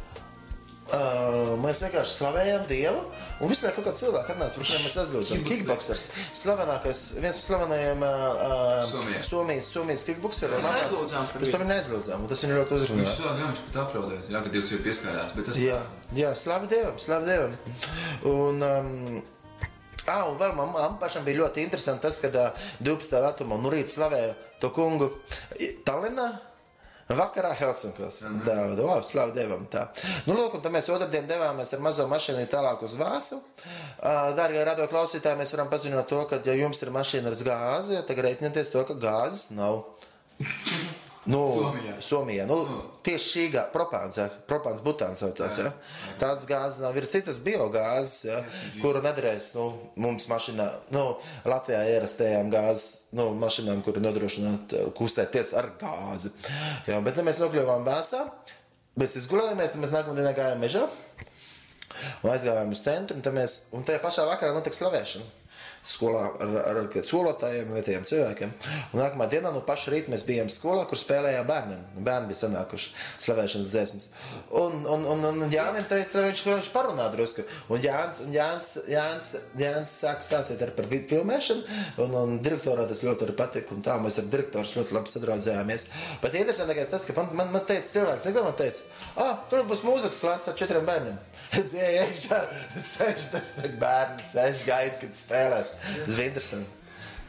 [0.84, 3.00] Uh, mēs vienkārši slavējām Dievu,
[3.40, 5.46] un laiku kaut kāds cilvēks atnāca, par kuriem mēs aizlūdzām.
[5.48, 6.04] Kickboxers,
[6.36, 9.22] slavenākais, viens no slavenajiem uh, Somijā.
[9.24, 10.60] Somijas, Somijas kickboxeriem.
[10.60, 11.56] Mēs aizlūdzām par viņu.
[11.56, 13.16] par viņu aizlūdzām, un tas viņu ļoti viņš uzrunāja.
[13.16, 14.30] sāk, jā, viņš pat aplaudēs.
[14.36, 15.36] Jā, ka Dievs jau pieskārās.
[15.40, 15.82] Bet tas Jā,
[16.20, 17.60] jā slavu Dievam, slavu Dievam.
[18.36, 19.22] Un, um,
[20.04, 22.50] Ah, un vēl man, man pašam bija ļoti interesanti tas, kad ā,
[22.84, 23.22] 12.
[23.24, 25.14] datumā no rīta slavēja to kungu
[25.88, 26.34] Tallinā.
[27.12, 28.22] Vakarā Helsinkos.
[28.46, 29.66] Tā, labi, slavu Dievam.
[29.72, 29.88] Tā.
[30.28, 33.42] Nu, lūk, un tad mēs otrdien devāmies ar mazo mašīnu tālāk uz Vāsu.
[34.38, 38.24] Dārgie radio klausītāji, mēs varam paziņot to, ka, ja jums ir mašīna ar gāzi, tad
[38.28, 39.84] rēķinieties to, ka gāzes nav.
[41.26, 41.94] Nu, Somijā.
[42.04, 42.46] Somijā.
[42.50, 42.58] Nu,
[43.06, 45.60] tieši šī gāze, propāns, ja, propāns butāns saucās.
[45.62, 45.70] Ja.
[46.20, 46.98] Tādas gāzes nav.
[47.00, 48.42] Ir citas biogāzes, ja,
[48.82, 49.70] kuru nedarēs nu,
[50.04, 51.06] mums mašīnā, nu,
[51.48, 56.34] Latvijā ierastajām gāzes, nu, mašīnām, kuri nodrošināt eh, kustēties ar gāzi.
[56.92, 58.26] Ja, bet ne, mēs nokļuvām Vēsā,
[59.00, 60.84] mēs izgulējāmies, tad mēs nākamā dienā gājām mežā
[62.24, 65.43] un aizgājām uz centru, un, mēs, un tajā pašā vakarā notika slavēšana.
[65.84, 68.52] Skolā ar, ar, ar skolotājiem, vietējiem cilvēkiem.
[68.94, 71.82] Un nākamā dienā, no paša rīta, mēs bijām skolā, kur spēlējām bērniem.
[72.06, 72.94] Bērni bija sanākuši
[73.26, 74.08] slavēšanas dziesmas.
[74.62, 77.44] Un, un, un, un Jānis teica, lai viņš, viņš parunā drusku.
[77.68, 81.68] Un Jānis, un Jānis, Jānis, Jānis sāk stāstīt par filmēšanu,
[82.06, 83.80] un, un direktorā tas ļoti arī patika.
[83.84, 85.90] Tā mēs ar direktoru ļoti labi sadraudzējāmies.
[86.24, 88.88] Bet interesantākais tas, ka man, man, man teica cilvēks, ko man teica,
[89.20, 91.20] ah, tur būs mūzikas klase ar četriem bērniem.
[91.60, 92.38] Es gāju iekšā,
[92.82, 95.73] 60 bērni, 6 gaidu, kad spēlēs.
[95.82, 96.80] Tas bija interesanti.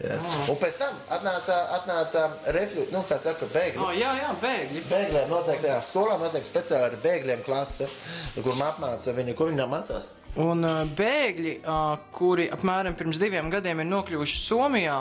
[0.02, 0.16] Jā.
[0.50, 3.78] Un pēc tam atnāca, atnāca reflekts, nu, kā saka, bēgļi.
[3.78, 4.82] Oh, jā, jā, bēgļi.
[4.88, 7.86] Bēgļiem noteiktajā skolā notiek speciāli ar bēgļiem klase,
[8.34, 10.10] kur apmāca viņu, ko viņi mācās.
[10.42, 14.98] Un uh, bēgļi, uh, kuri apmēram pirms diviem gadiem ir nokļuvuši Somijā,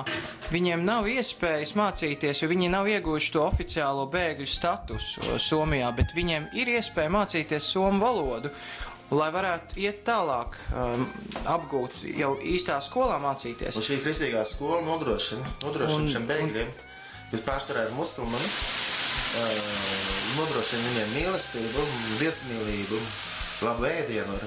[0.54, 6.14] viņiem nav iespējas mācīties, jo viņi nav ieguvuši to oficiālo bēgļu statusu uh, Somijā, bet
[6.14, 8.54] viņiem ir iespēja mācīties somu valodu.
[9.14, 11.04] Lai varētu iet tālāk, um,
[11.54, 13.78] apgūt jau īstā skolā mācīties.
[13.78, 16.72] Un šī kristīgā skola nodrošina, nodrošina Un- šiem bēgļiem,
[17.34, 18.50] kas pārsvarā ir musulmani,
[19.38, 19.72] uh,
[20.40, 21.88] nodrošina viņiem mīlestību,
[22.24, 23.02] viesmīlību,
[23.68, 24.40] labu ēdienu.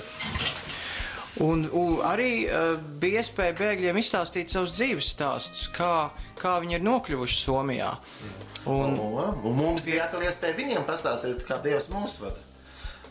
[1.45, 6.09] Un, un arī uh, bija iespēja bēgļiem izstāstīt savus dzīves stāstus, kā,
[6.41, 7.93] kā viņi ir nokļuvuši Somijā.
[8.67, 12.41] Un, Un, un mums bija atkal iespēja viņiem pastāstīt, kā Dievs mūs vada.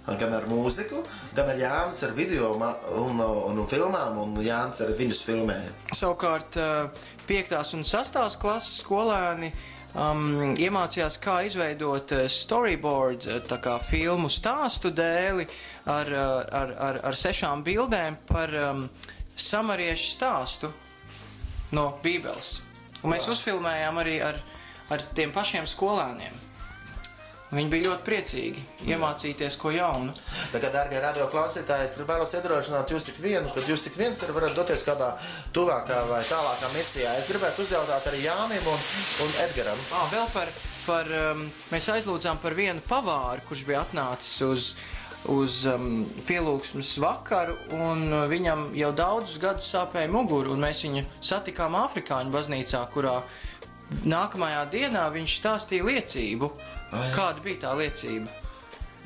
[0.05, 1.01] Gan ar mūziku,
[1.33, 2.65] gan ar Jānis ar video un,
[3.01, 5.71] un, un filmām, un Jānis ar viņus filmēja.
[5.97, 6.59] Savukārt,
[7.25, 7.55] 5.
[7.73, 8.19] un 6.
[8.37, 9.49] klases skolēni
[9.95, 15.47] um, iemācījās, kā izveidot eh, storyboard, eh, tā kā filmu stāstu dēli
[15.85, 18.85] ar, eh, ar, ar, ar sešām bildēm par um,
[19.35, 20.71] samariešu stāstu
[21.75, 22.59] no Bībeles.
[23.03, 24.39] Un mēs uzfilmējām arī ar,
[24.91, 26.43] ar tiem pašiem skolēniem.
[27.55, 30.11] Viņi bija ļoti priecīgi iemācīties ko jaunu.
[30.51, 34.57] Tā kā, darbie radio klausītāji, es vēlos iedrošināt jūs ikvienu, kad jūs ik viens varat
[34.57, 35.13] doties kādā
[35.55, 37.13] tuvākā vai tālākā misijā.
[37.19, 38.83] Es gribētu uzjautāt arī Jānim un,
[39.23, 39.87] un Edgaram.
[39.95, 40.51] Ah, vēl par,
[40.83, 44.69] par um, mēs aizlūdzām par vienu pavāru, kurš bija atnācis uz,
[45.31, 51.07] uz um, pielūgsmes vakaru, un uh, viņam jau daudzus gadus sāpēja muguru, un mēs viņu
[51.23, 53.21] satikām Āfrikāņu baznīcā, kurā
[54.03, 56.51] nākamajā dienā viņš stāstīja liecību.
[56.91, 57.09] Ai.
[57.15, 58.29] Kāda bija tā liecība?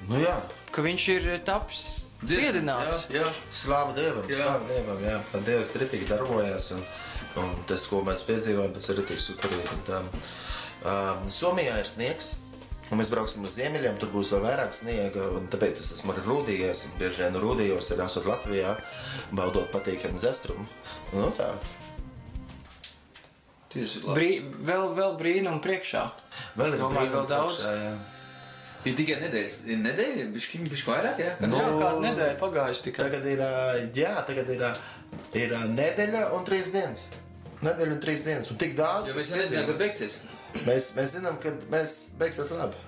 [0.09, 0.35] Nu jā,
[0.71, 1.83] Ka viņš ir tapis
[2.23, 3.05] dziedināts.
[3.09, 3.29] Jā, jā.
[3.51, 4.41] slāva Dievam, Jā.
[4.43, 5.15] slāva Dievam, jā.
[5.31, 6.83] Tad Dievs tritīgi darbojas, un,
[7.41, 9.79] un tas, ko mēs piedzīvojam, tas ir tik superīgi.
[9.87, 10.03] Tā,
[10.83, 12.35] um, Somijā ir sniegs.
[12.89, 15.27] Un mēs brauksim uz ziemeļiem, tur būs vēl vairāk sniega.
[15.37, 16.85] un Tāpēc es esmu arī rūdījies.
[16.87, 18.71] un Bieži vien rūdījos, arī esot Latvijā,
[19.31, 20.65] baudot patīkamu zestrumu.
[21.13, 21.51] Nu, tā.
[23.73, 24.29] Brī,
[24.65, 26.05] vēl, vēl brīnumu priekšā.
[26.57, 27.59] Vēl Es domāju, vēl daudz.
[27.59, 27.91] priekšā, jā.
[28.87, 31.31] Ir tikai nedēļas, ir nedēļa, bišķiņ, bišķiņ vairāk, jā?
[31.41, 31.71] Kad Nu, jā?
[31.81, 33.05] kāda nedēļa pagājusi tikai.
[33.09, 33.43] Tagad ir,
[33.99, 34.63] jā, tagad ir,
[35.35, 37.09] ir nedēļa un trīs dienas.
[37.59, 38.51] Nedēļa un trīs dienas.
[38.53, 40.15] Un tik daudz, Jo mēs nezinām, kad beigsies.
[40.65, 42.79] Mēs, mēs zinām, ka mēs beigsies labi.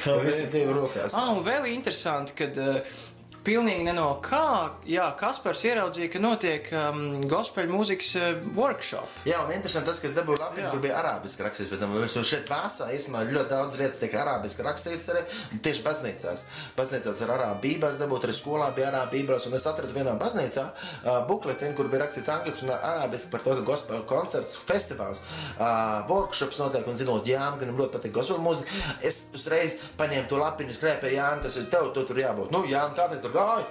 [0.06, 1.12] Ir Dieva rokās.
[1.18, 3.00] Ah, un vēl interesanti, ka uh,
[3.44, 7.00] pilnīgi ne no kā, jā, Kaspars ieraudzīja, ka notiek um,
[7.30, 9.20] gospel mūzikas uh, workshop.
[9.28, 10.72] Jā, un interesanti tas, ka es dabūju lapiņu, Jā.
[10.74, 11.70] kur bija arābiski rakstīts.
[11.72, 15.24] Bet um, jau šeit vēsā īstenībā ļoti daudz lietas tiek arābiski rakstīts arī
[15.64, 16.44] tieši baznīcās.
[16.76, 19.48] Baznīcās ar arābu bībeles dabūt, arī skolā bija arābu bībeles.
[19.48, 23.56] Un es atradu vienā baznīcā uh, bukletiņu, kur bija rakstīts angliski un arābiski par to,
[23.58, 25.24] ka gospel koncerts, festivāls,
[25.56, 26.86] uh, workshops notiek.
[26.90, 31.14] Un zinot, Jānis, gan ļoti patīk gospel mūzika, es uzreiz paņēmu to lapiņu, skrēju pie
[31.16, 32.52] Jānis, tas ir tev, tu tur jābūt.
[32.54, 33.66] Nu, Jānis, kā tev tur gāja?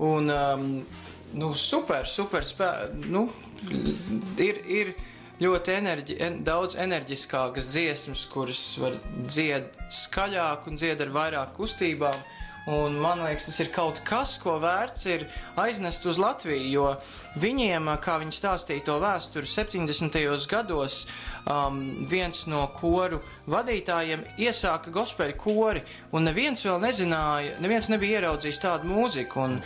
[0.00, 0.66] Un, um,
[1.36, 2.96] nu, super, super spēks.
[3.10, 3.26] Nu,
[4.40, 4.92] ir, ir
[5.40, 12.16] ļoti enerģi, en, daudz enerģiskākas dziesmas, kuras var dzied skaļāk un dzied ar vairāk kustībām.
[12.68, 15.22] Un man liekas, tas ir kaut kas, ko vērts ir
[15.58, 16.88] aiznest uz Latviju, jo
[17.40, 20.18] viņiem, kā viņi stāstīja to vēsturi 70.
[20.50, 21.06] gados,
[21.48, 25.80] um, viens no koru vadītājiem iesāka gospel kori,
[26.12, 29.56] un neviens vēl nezināja, neviens nebija ieraudzījis tādu mūziku, un,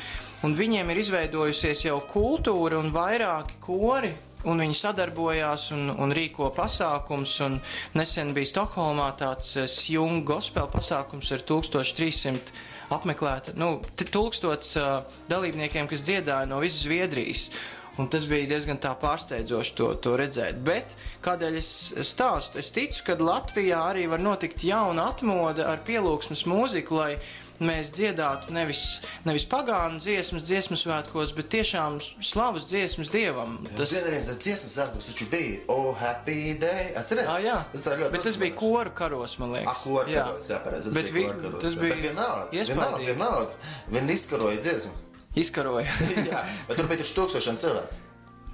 [0.46, 6.50] un viņiem ir izveidojusies jau kultūra un vairāki kori, Un viņi sadarbojās un, un rīko
[6.52, 7.38] pasākums.
[7.46, 7.54] un
[7.96, 12.52] Nesen bija Stokholmā tāds eh, Sjunga gospel pasākums ar 1300
[12.94, 17.48] apmeklēta, nu, tūkstots uh, dalībniekiem, kas dziedāja no visas Zviedrijas.
[17.94, 20.58] Un tas bija diezgan pārsteidzoši to, to redzēt.
[20.66, 21.68] Bet kādēļ es
[22.08, 22.58] stāstu?
[22.58, 27.12] Es ticu, ka Latvijā arī var notikt jauna atmoda ar pielūgsmes mūziku, lai
[27.62, 28.80] mēs dziedātu nevis,
[29.24, 33.58] nevis pagānu dziesmas, dziesmas svētkos, bet tiešām slavas dziesmas dievam.
[33.78, 36.90] Tas vienreiz tas dziesmas sākums taču bija Oh, happy day.
[36.98, 37.28] Atceries?
[37.30, 39.70] Ah, jā, tas ļoti bet tas bija koru karos, man liekas.
[39.70, 40.88] Ah, koru karos, jā, pareizi.
[40.90, 41.60] Tas Bet bija koru karos.
[41.62, 41.80] tas jā.
[41.84, 43.60] bija Bet vienalga, vienalga, vienalga.
[43.94, 44.92] Viņi izkaroja dziesmu.
[45.44, 45.90] Izkaroja.
[46.32, 48.00] jā, bet tur bija taču tūkstošiem cilvēku.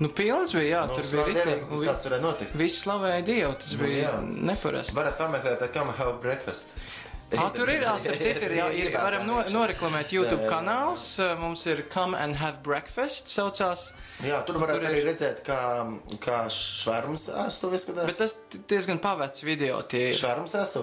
[0.01, 1.67] nu, pilns bija, jā, Nu, tur bija ritīgi.
[1.69, 2.55] kas tāds varēja notikt.
[2.57, 4.13] Visi slavēja Dievu, tas Nu, bija jā.
[4.49, 4.95] neparasti.
[4.97, 6.73] Varat pameklēt, kam have breakfast.
[7.39, 10.53] Ah, tur ir, jā, starp citu, ir, jā, ir, varam no, noreklamēt YouTube Jā, jā.
[10.57, 11.05] kanāls.
[11.39, 13.93] Mums ir Come and Have Breakfast saucās.
[14.21, 15.61] Jā, tur varētu Tur ir- arī redzēt, kā,
[16.21, 18.07] kā švērums ēstu izskatās.
[18.11, 18.35] Bet tas
[18.69, 20.19] diezgan pavecs video tie ir.
[20.19, 20.83] Švērums ēstu?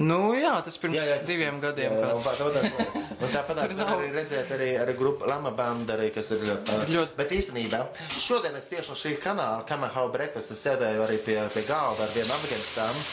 [0.00, 1.92] Nu jā, tas pirms Jā, jā, tas- diviem gadiem.
[1.92, 2.30] Jā, kāds.
[2.40, 6.38] tāpēc, un tāpat Tur var arī redzēt arī, arī grupu Lama banda, arī, kas ir
[6.48, 7.16] ļoti, Ļoti- ļoti.
[7.18, 7.82] Bet īstenībā
[8.16, 12.06] šodien es tieši no šī kanāla, Kama How Breakfast, es sēdēju arī pie, pie galda
[12.08, 13.04] ar vienu Afganistānu.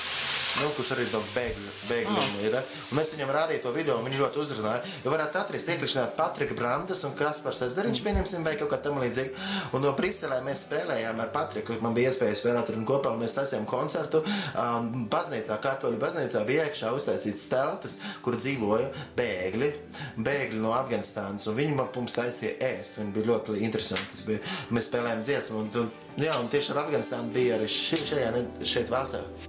[0.57, 2.29] Nu, kurš arī to bēgļu, bēgļu Ah.
[2.43, 2.55] ir.
[2.91, 4.81] Un es viņam rādīju to video, un viņš ļoti uzrunāja.
[5.05, 9.29] Jo varētu atrast, iekļūt Patrika Brandes un Kaspars Ezeriņš, pieņemsim, vai kaut kā tam līdzīga.
[9.73, 11.77] Un no Briselē mēs spēlējām ar Patriku.
[11.81, 14.23] Man bija iespēja spēlēt tur un kopā, un mēs taisījām koncertu.
[14.57, 19.71] Um, baznīcā, katoļu baznīcā bija iekšā uztaisīts teltas, kur dzīvoja bēgļi,
[20.17, 21.47] bēgļi no Afganistānas.
[21.47, 22.99] Un viņi man mums taisīja ēst.
[22.99, 24.11] Viņi bija ļoti interesanti.
[24.15, 24.39] Tas Bija.
[24.71, 28.33] Mēs spēlējām dziesmu, un, un, jā, un tieši ar Afganistānu bija arī šī, šajā,
[28.65, 29.48] šeit vasarā.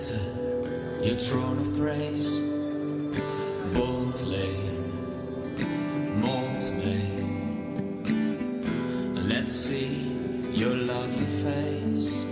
[0.00, 2.40] Enter your throne of grace
[3.74, 4.48] boldly,
[6.16, 7.04] mold me.
[9.28, 10.16] Let's see
[10.52, 12.29] your lovely face.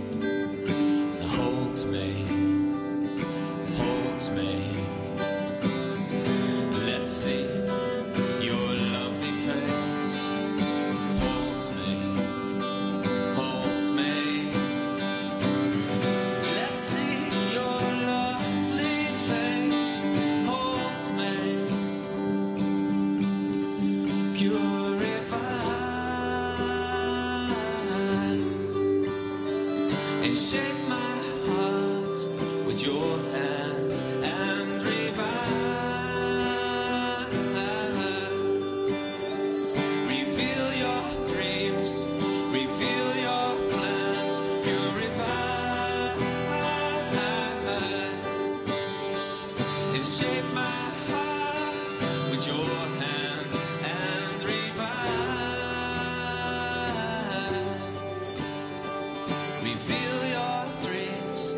[59.79, 61.55] Reveal your dreams,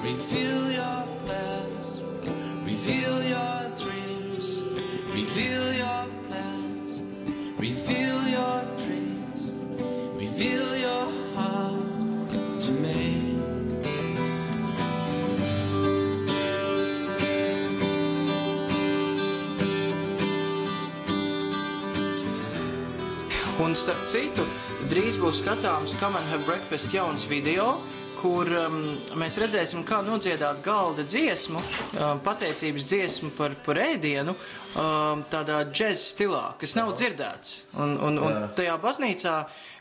[0.00, 2.04] reveal your plans,
[2.64, 4.60] reveal your dreams,
[5.12, 7.02] reveal your plans,
[7.58, 9.52] reveal your dreams,
[10.14, 12.00] reveal your heart
[12.60, 13.34] to me.
[23.60, 24.44] Un starp citu,
[24.90, 27.78] drīz būs skatāms Come and Have Breakfast jauns video,
[28.20, 28.78] kur um,
[29.20, 34.34] mēs redzēsim, kā nodziedāt galda dziesmu, um, pateicības dziesmu par, par ēdienu,
[34.74, 37.56] um, tādā džēza stilā, kas nav dzirdēts.
[37.76, 38.44] Un, un, un Jā.
[38.60, 39.36] tajā baznīcā,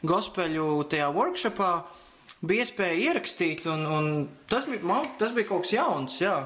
[0.08, 1.74] gospeļu tajā workshopā
[2.44, 4.12] bija iespēja ierakstīt, un, un
[4.52, 6.38] tas, bija, man, tas bija kaut kas jauns, jā.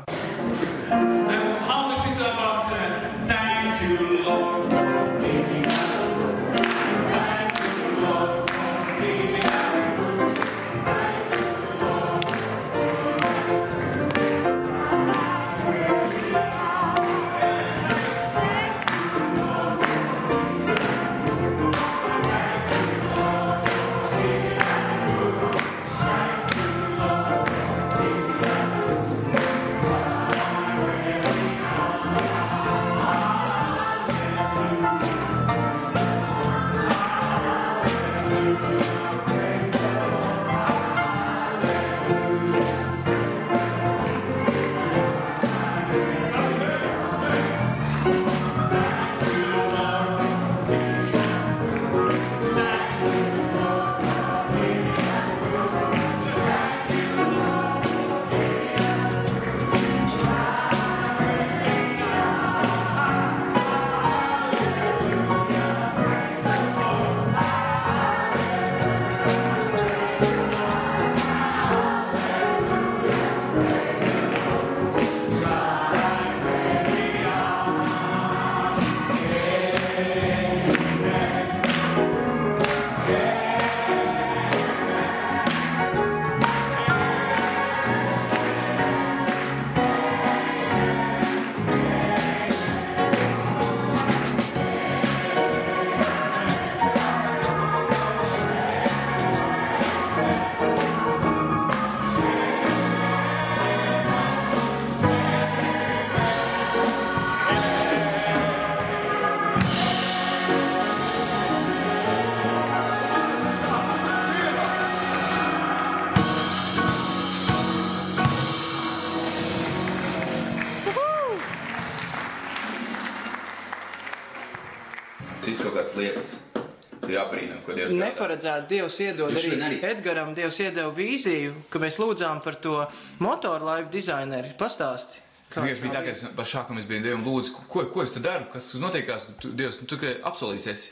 [128.28, 129.78] Neparedzēti Dievs iedod Jūs arī, arī?
[129.88, 130.34] Edgaram.
[130.36, 132.76] Dievs iedeva vīziju, ka mēs lūdzām par to
[133.24, 134.52] motorlaivu dizaineru.
[134.60, 135.24] Pastāsti.
[135.54, 138.74] Vienkārši bija tā, ka pašā sākumā biju Dievam lūdzu, ko, ko es te daru, kas
[138.82, 139.30] notiekās.
[139.40, 140.84] Tu, Dievs, nu, tu tikai apsolīsies,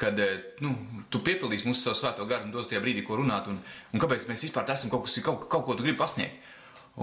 [0.00, 0.74] kad eh, nu,
[1.12, 4.26] tu piepildīsi mūsu savu svēto garu un dos tajā brīdī, ko runāt, un, un kāpēc
[4.26, 6.50] mēs vispār esam kaut, kas, kaut, kaut ko tu gribi pasniegt.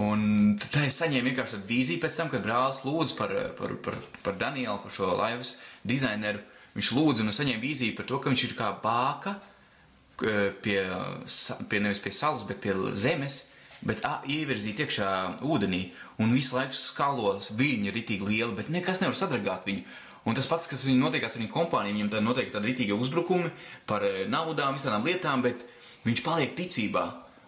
[0.04, 3.78] Un tad es saņēmu vienkārši tādu vīziju pēc tam, kad brālis lūdz par, eh, par,
[3.80, 5.56] par, par Danielu, par šo laivas
[5.88, 6.44] dizaineru.
[6.76, 9.40] Viņš lūdza un es saņēmu vīziju par to, ka viņš ir kā bāka
[10.64, 10.78] pie,
[11.70, 13.40] pie nevis pie salas, bet pie zemes,
[13.86, 15.10] bet ā, ievirzīt iekšā
[15.46, 15.86] ūdenī
[16.20, 19.84] un visu laiku skalos, viņi ir ritīgi lieli, bet nekas nevar sadragāt viņu.
[20.28, 23.48] Un tas pats, kas viņam notiekās ar viņu kompāniju, viņam tā notiek tādi ritīgi uzbrukumi
[23.88, 25.64] par naudām, visādām lietām, bet
[26.04, 27.06] viņš paliek ticībā.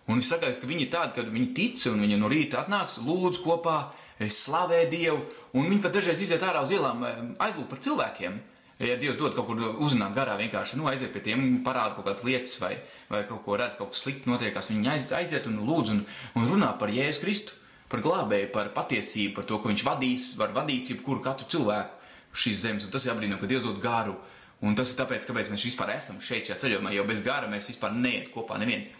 [0.08, 2.96] Un viņš saka, ka viņi ir tādi, ka viņi tic un viņi no rīta atnāks,
[3.04, 3.76] lūdz kopā,
[4.22, 5.20] slavē Dievu,
[5.52, 7.04] un viņi pat dažreiz iziet ārā uz ielām
[7.36, 8.40] aizlūgt par cilvēkiem.
[8.82, 12.24] Ja Dievs dod kaut kur uzzināt garā, vienkārši nu, aiziet pie tiem, parāda kaut kādas
[12.26, 12.72] lietas, vai,
[13.12, 14.70] vai kaut ko redz, kaut kas slikti notiekās.
[14.72, 16.00] Viņi aiz- aiziet un lūdz un,
[16.40, 17.54] un runā par Jēzu Kristu,
[17.92, 22.00] par glābēju, par patiesību, par to, ka viņš vadīs, var vadīt jebkuru katru cilvēku
[22.42, 22.88] šīs zemes.
[22.88, 24.16] Un tas ir apbrīnojami, ka Dievs dod garu.
[24.62, 27.70] Un tas ir tāpēc, kāpēc mēs vispār esam šeit, šajā ceļojumā, jo bez gara mēs
[27.70, 28.94] vispār neiet kopā, neviens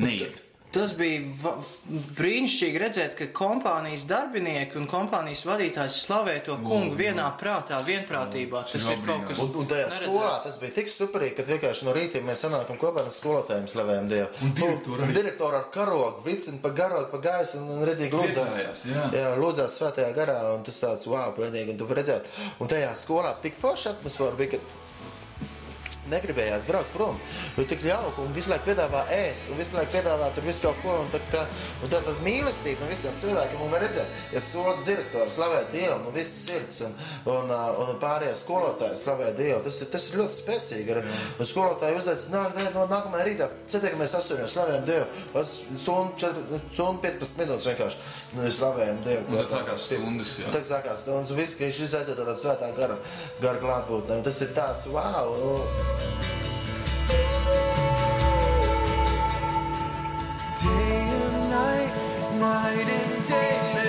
[0.00, 0.40] neiet.
[0.72, 1.52] Tas bija
[2.16, 8.62] brīnišķīgi redzēt, ka kompānijas darbinieki un kompānijas vadītājs slavē to kungu vienā prātā, vienprātībā.
[8.70, 10.06] Tas ir kaut kas Un, un tajā neredzēts.
[10.06, 14.08] skolā tas bija tik superīgi, ka vienkārši no rīta mēs sanākam kopā ar skolotājiem, slavējam
[14.12, 14.30] Dievu.
[14.46, 18.86] Un direktoru, un direktoru ar karogu, vicinu pa garogu, pa gaisu un, un redzīgi lūdzās.
[18.88, 19.08] Jā.
[19.18, 22.32] jā, lūdzās svētajā garā un tas tāds, wow, pilnīgi, un tu redzēt.
[22.64, 24.80] Un tajā skolā tik forša atmosfēra bija, ka
[26.10, 27.18] negribējās braukt prom.
[27.56, 30.80] Jo tik jauki un visu laiku piedāvā ēst, un visu laiku piedāvā tur visu kaut
[30.82, 30.96] ko.
[31.04, 31.44] Un tā, tā,
[31.84, 35.98] un tā, tā mīlestība no visiem cilvēkiem, un var redzēt, ja skolas direktors slavē Dievu,
[36.02, 36.96] no visas sirds, un,
[37.30, 40.96] un, ā, un pārējie skolotāji slavē Dievu, tas, tas ir ļoti spēcīgi.
[40.96, 41.02] Ar,
[41.38, 45.06] un skolotāji uzaicina, nāk, nāk, no nākamajā rītā, satiekamies astoņos, slavējam Dievu.
[45.36, 49.24] Tas Stundu, četri- stundu 15 minūtes vienkārši nu, slavējam Dievu.
[49.32, 50.52] Un tad sākās stundas, jā.
[50.54, 52.98] Tad sākās stundas, un viss, ka viņš aiziet tādā svētā gara,
[53.42, 54.20] gara klātbūtnē.
[54.26, 55.91] Tas ir tāds, wow!
[60.62, 61.92] Day and night,
[62.38, 63.81] night and day,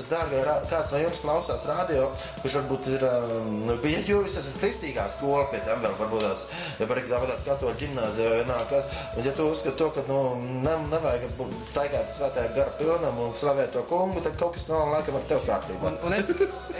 [0.00, 2.06] jūs dārgie, kāds no jums klausās radio,
[2.42, 6.46] kurš varbūt ir, um, nu, ja jūs esat kristīgā skola, pie tam vēl varbūt tās,
[6.80, 10.06] ja arī tāpat tās katoļu ģimnāzija vai vienalga kas, un ja tu uzskati to, ka,
[10.10, 10.20] nu,
[10.64, 11.28] ne, nevajag
[11.68, 15.44] staigāt svētajā gara pilnam un slavēt to kungu, tad kaut kas nav laikam ar tev
[15.48, 15.90] kārtībā.
[15.90, 16.30] Un, un es,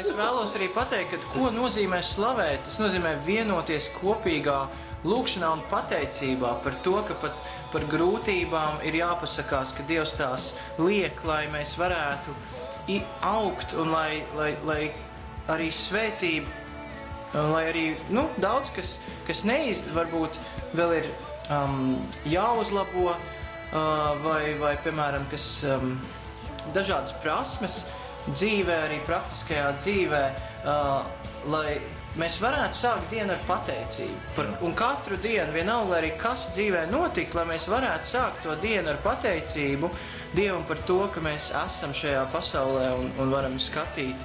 [0.00, 2.64] es vēlos arī pateikt, ka ko nozīmē slavēt.
[2.68, 4.64] Tas nozīmē vienoties kopīgā
[5.04, 7.44] lūkšanā un pateicībā par to, ka pat
[7.74, 12.34] par grūtībām ir jāpasakās, ka Dievs tās liek, lai mēs varētu
[13.24, 14.82] augt un lai, lai, lai
[15.53, 16.49] arī svētība,
[17.35, 20.39] un lai arī nu, daudz kas, kas neiz, varbūt
[20.76, 21.09] vēl ir
[21.53, 21.97] um,
[22.28, 25.97] jāuzlabo, uh, vai, vai, piemēram, kas um,
[26.76, 27.82] dažādas prasmes
[28.30, 30.24] dzīvē, arī praktiskajā dzīvē,
[30.64, 31.05] uh,
[31.53, 31.78] lai
[32.20, 34.18] mēs varētu sākt dienu ar pateicību.
[34.37, 38.93] Par, un katru dienu, vienalga arī kas dzīvē notika, lai mēs varētu sākt to dienu
[38.93, 39.91] ar pateicību
[40.35, 44.18] Dievam par to, ka mēs esam šajā pasaulē un, un varam skatīt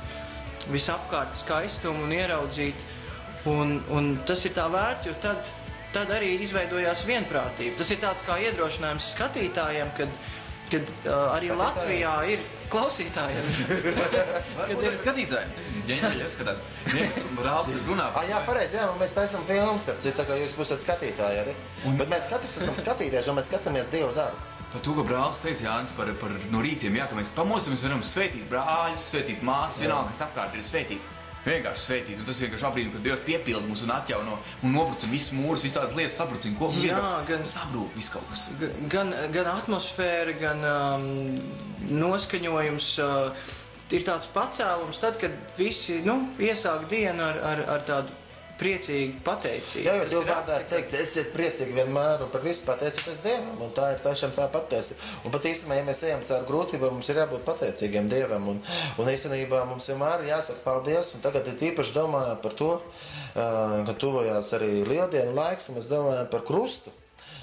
[0.74, 2.88] visapkārt skaistumu un ieraudzīt.
[3.50, 5.52] Un, un tas ir tā vērts, jo tad,
[5.94, 7.78] tad arī izveidojās vienprātība.
[7.80, 10.18] Tas ir tāds kā iedrošinājums skatītājiem, kad,
[10.74, 11.54] kad uh, arī?
[11.62, 13.48] Latvijā ir klausītājiem.
[14.60, 16.60] Kad ir skatītāji, ģenerāli skatās.
[17.34, 18.06] Brālis runā.
[18.14, 21.42] Ah, jā, pareizi, jā, un mēs taisām filmu, starp citu, tā kā jūs būsiet skatītāji
[21.48, 21.56] arī.
[21.98, 24.59] Bet mēs katrs esam skatītājs, un mēs skatāmies Dievu darbu.
[24.70, 27.86] Par to, ko brālis teica Jānis par, par no rītiem, jā, ka mēs pamostam, mēs
[27.88, 31.16] varam svētīt brāļus, svētīt māsas, vienalga, kas apkārt ir svētīt.
[31.40, 34.36] Vienkārši svētīt, un tas vienkārši apbrīnum, ka Dievs piepilda mūs un atjauno
[34.68, 38.44] un nobrucina visus mūrus, visādas lietas sabrucina, ko Jā, vienkārši gan- sabrūk viss kaut kas.
[38.92, 41.08] Gan, gan atmosfēra, gan um,
[42.04, 42.90] noskaņojums.
[43.02, 43.48] Uh,
[43.90, 48.14] ir tāds pacēlums, tad, kad visi nu, iesāk dienu ar, ar, ar tādu
[48.60, 49.86] priecīgu pateicību.
[49.88, 53.58] Jā, ir vārdā ir teikt, esiet priecīgi vienmēr un par visu pateicieties Dievam.
[53.66, 55.10] Un tā ir tiešām tā patiesība.
[55.26, 58.48] Un pat īstenībā, ja mēs ejam caur grūtībām, mums ir jābūt pateicīgiem Dievam.
[58.54, 58.62] Un,
[59.00, 61.14] un īstenībā mums vienmēr ir jāsaka paldies.
[61.16, 62.72] Un tagad ir īpaši domājot par to,
[63.34, 66.99] ka tuvojās arī lieldienu laiks, un mēs domājam par krustu.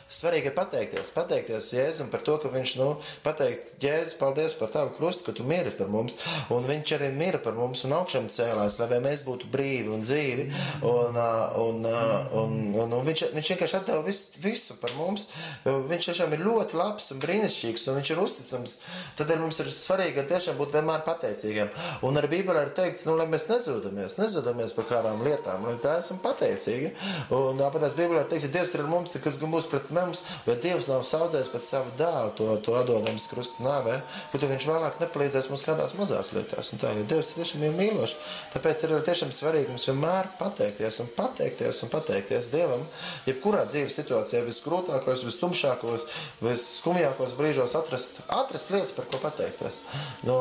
[0.07, 2.93] Svarīgi ir pateikties, pateikties Jēzum par to, ka viņš, nu,
[3.25, 6.15] pateikt, Jēzus, paldies par tavu krustu, ka tu miri par mums,
[6.55, 10.45] un viņš arī mira par mums un augšām cēlās, lai mēs būtu brīvi un dzīvi,
[10.87, 12.05] un, un, ā,
[12.39, 12.55] un,
[12.85, 15.33] un, un viņš, viņš vienkārši atdeva visu, visu par mums,
[15.67, 18.77] viņš tiešām ir ļoti labs un brīnišķīgs, un viņš ir uzticams,
[19.19, 21.75] tad ir mums ir svarīgi ir tiešām būt vienmēr pateicīgiem,
[22.07, 25.99] un arī Bībelē ir teikts, nu, lai mēs nezūdamies, nezūdamies par kādām lietām, lai tā
[25.99, 26.95] esam pateicīgi,
[27.35, 30.23] un tāpat tās Bībelē ir teikts, ja Dievs ir ar mums, kas būs pret mums,
[30.47, 33.97] bet Dievs nav saudzējis pēc savu dēlu, to, to atdodams krusta nāvē,
[34.33, 36.73] bet viņš vēlāk nepalīdzēs mums kādās mazās lietās.
[36.75, 38.17] Un tā, jo Dievs tiešām ir mīlošs.
[38.55, 42.85] Tāpēc ir tiešām svarīgi mums vienmēr pateikties un pateikties un pateikties Dievam,
[43.29, 46.09] jebkurā dzīves situācijā, visgrūtākos, vistumšākos,
[46.45, 49.83] visskumjākos brīžos atrast, atrast lietas, par ko pateikties.
[50.27, 50.41] Nu,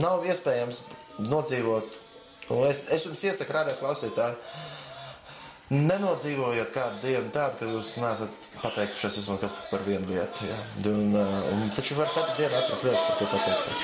[0.00, 0.84] nav iespējams
[1.22, 2.00] nodzīvot.
[2.52, 4.36] Un es, es jums iesaku, rādīt klausītāji,
[5.72, 10.44] Nenodzīvojot kādu dienu tādu, ka jūs neesat pateikušies vismaz kaut par vienu lietu.
[10.50, 10.58] Jā.
[10.92, 13.82] Un, uh, un taču var katru dienu atrast lietas, par ko pateikties.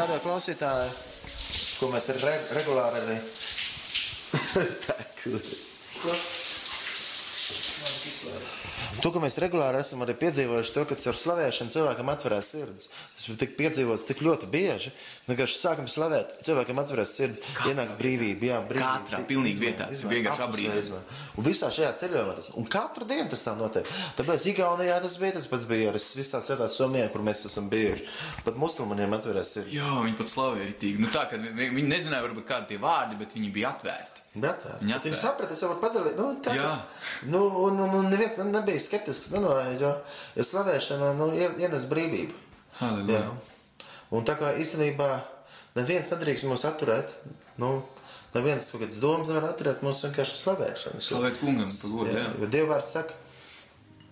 [0.00, 0.92] Arī, darbie radio klausītāji,
[1.80, 3.18] ko mēs re regulāri arī.
[4.86, 5.59] Tā, kur.
[9.10, 12.84] To, ka mēs regulāri esam arī piedzīvojuši, to, ka ar slavēšanu cilvēkam atverās sirds.
[13.16, 14.92] Tas ir tik piedzīvots tik ļoti bieži.
[15.26, 18.46] Vienkārši sākam slavēt, cilvēkam atverās sirds, ienāk brīvība.
[18.52, 18.92] Jā, brīvība.
[19.00, 21.00] Katrā, pilnīgi vietā, tas vienkārši apbrīnojami.
[21.42, 23.90] Un visā šajā ceļojumā tas, un katru dienu tas tā notiek.
[24.20, 28.06] Tāpēc Igaunijā tas bija, tas pats bija arī visās vietās Somijā, kur mēs esam bijuši.
[28.46, 29.74] Pat muslimaniem atverās sirds.
[29.74, 31.02] Jā, viņi pat slavēja ritīgi.
[31.02, 34.19] Nu tā, ka vi- viņi nezināja varbūt kādi tie vārdi, bet viņi bija atvērti.
[34.34, 35.16] Bet, Viņa Viņi atvēra.
[35.18, 36.14] saprata, es varu padalīt.
[36.16, 36.68] Nu, tā, Jā.
[37.26, 39.90] nu, un, un, un neviens nebija skeptisks, nenorādīja, jo,
[40.36, 42.36] jo slavēšana nu, ie- ienes brīvību.
[42.78, 43.24] Halleluja.
[43.24, 43.86] Jā.
[44.14, 45.08] Un tā kā īstenībā
[45.74, 47.10] neviens nedrīkst mūs atturēt,
[47.58, 47.72] nu,
[48.36, 51.02] neviens kaut kāds domas nevar atturēt mūs vienkārši slavēšanu.
[51.02, 52.28] Slavēt kungam par godu, jā.
[52.38, 53.18] Jo Dievvvārds saka,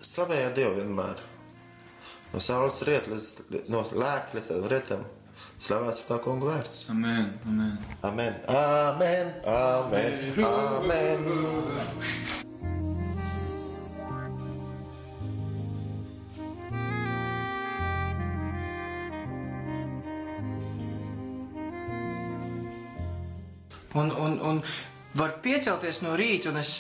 [0.03, 1.23] slavējiet Dievu vienmēr.
[2.35, 3.29] No saules riet līdz,
[3.71, 5.07] no lēkt līdz tādam rietam.
[5.59, 6.85] Slavēts ir tā kunga vārds.
[6.93, 7.73] Amen, amen.
[8.07, 11.25] Amen, amen, amen, amen.
[23.99, 24.63] Un, un, un
[25.19, 26.75] var piecelties no rīta, un es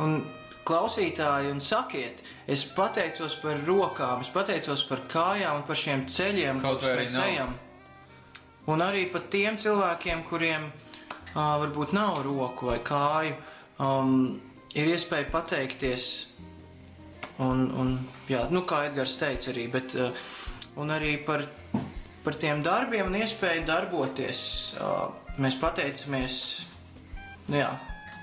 [0.00, 0.16] un
[0.64, 6.64] klausītāji, un sakiet, es pateicos par rokām, es pateicos par kājām un par šiem ceļiem,
[6.64, 7.52] kurus mēs ejam.
[8.70, 13.34] Un arī par tiem cilvēkiem, kuriem uh, varbūt nav roku vai kāju,
[13.84, 14.14] um,
[14.72, 16.06] ir iespēja pateikties.
[17.44, 17.96] Un, un,
[18.30, 20.14] jā, nu, kā Edgars teica, arī, bet, uh,
[20.80, 21.44] un arī par,
[22.24, 24.46] par tiem darbiem un iespēju darboties.
[24.78, 25.10] Uh,
[25.42, 26.38] mēs pateicamies,
[27.50, 27.68] nu, jā,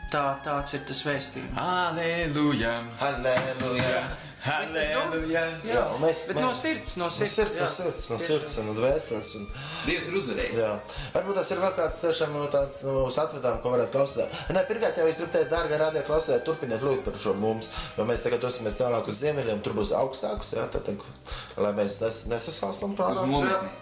[0.09, 1.53] tā, tāds ir tas vēstījums.
[3.03, 4.03] Halleluja.
[4.41, 5.01] Halleluja!
[5.03, 5.41] Halleluja.
[5.69, 7.33] Jā, mēs, Bet mēs, no sirds, no no sirds.
[7.35, 7.67] sirds, no jā.
[7.75, 9.29] sirds, no sirds un no dvēseles.
[9.37, 9.43] Un,
[9.85, 10.61] Dievs ir uzvarējis.
[10.63, 10.71] jā.
[11.13, 14.39] Varbūt tas ir vēl kāds tiešām no tāds no atvedām, ko varētu klausīt.
[14.57, 17.69] Nē, pirmkārt, jau es gribu teikt, dārgā radio klausītāji, turpiniet lūgt par šo mums,
[17.99, 20.89] jo mēs tagad dosimies tālāk uz ziemeļiem, tur būs augstāks, jā, tad,
[21.61, 23.79] lai mēs nes, nesasalstam Uz pārāk.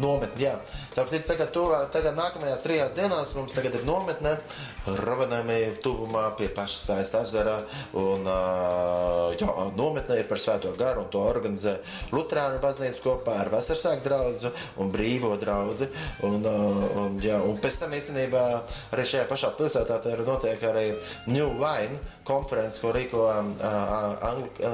[0.00, 0.46] Nometni.
[0.46, 0.56] Jā.
[0.96, 4.36] Tāpēc tagad, tuvā, tagad nākamajās trijās dienās mums tagad ir nometne
[4.82, 7.58] Ravanēmī tuvumā pie paša skaista ezera.
[7.98, 8.26] Un,
[9.38, 11.76] jā, nometne ir par svēto garu un to organizē
[12.14, 15.88] Lutrānu baznīcu kopā ar Vasarsāku draudzu un Brīvo draudzi.
[16.26, 16.42] Un,
[17.04, 18.46] un, jā, un pēc tam īstenībā
[18.92, 20.88] arī šajā pašā pilsētā tā ir notiek arī
[21.30, 23.72] New Wine konferences, ko rīko ā, ā,
[24.28, 24.72] Angli- ā,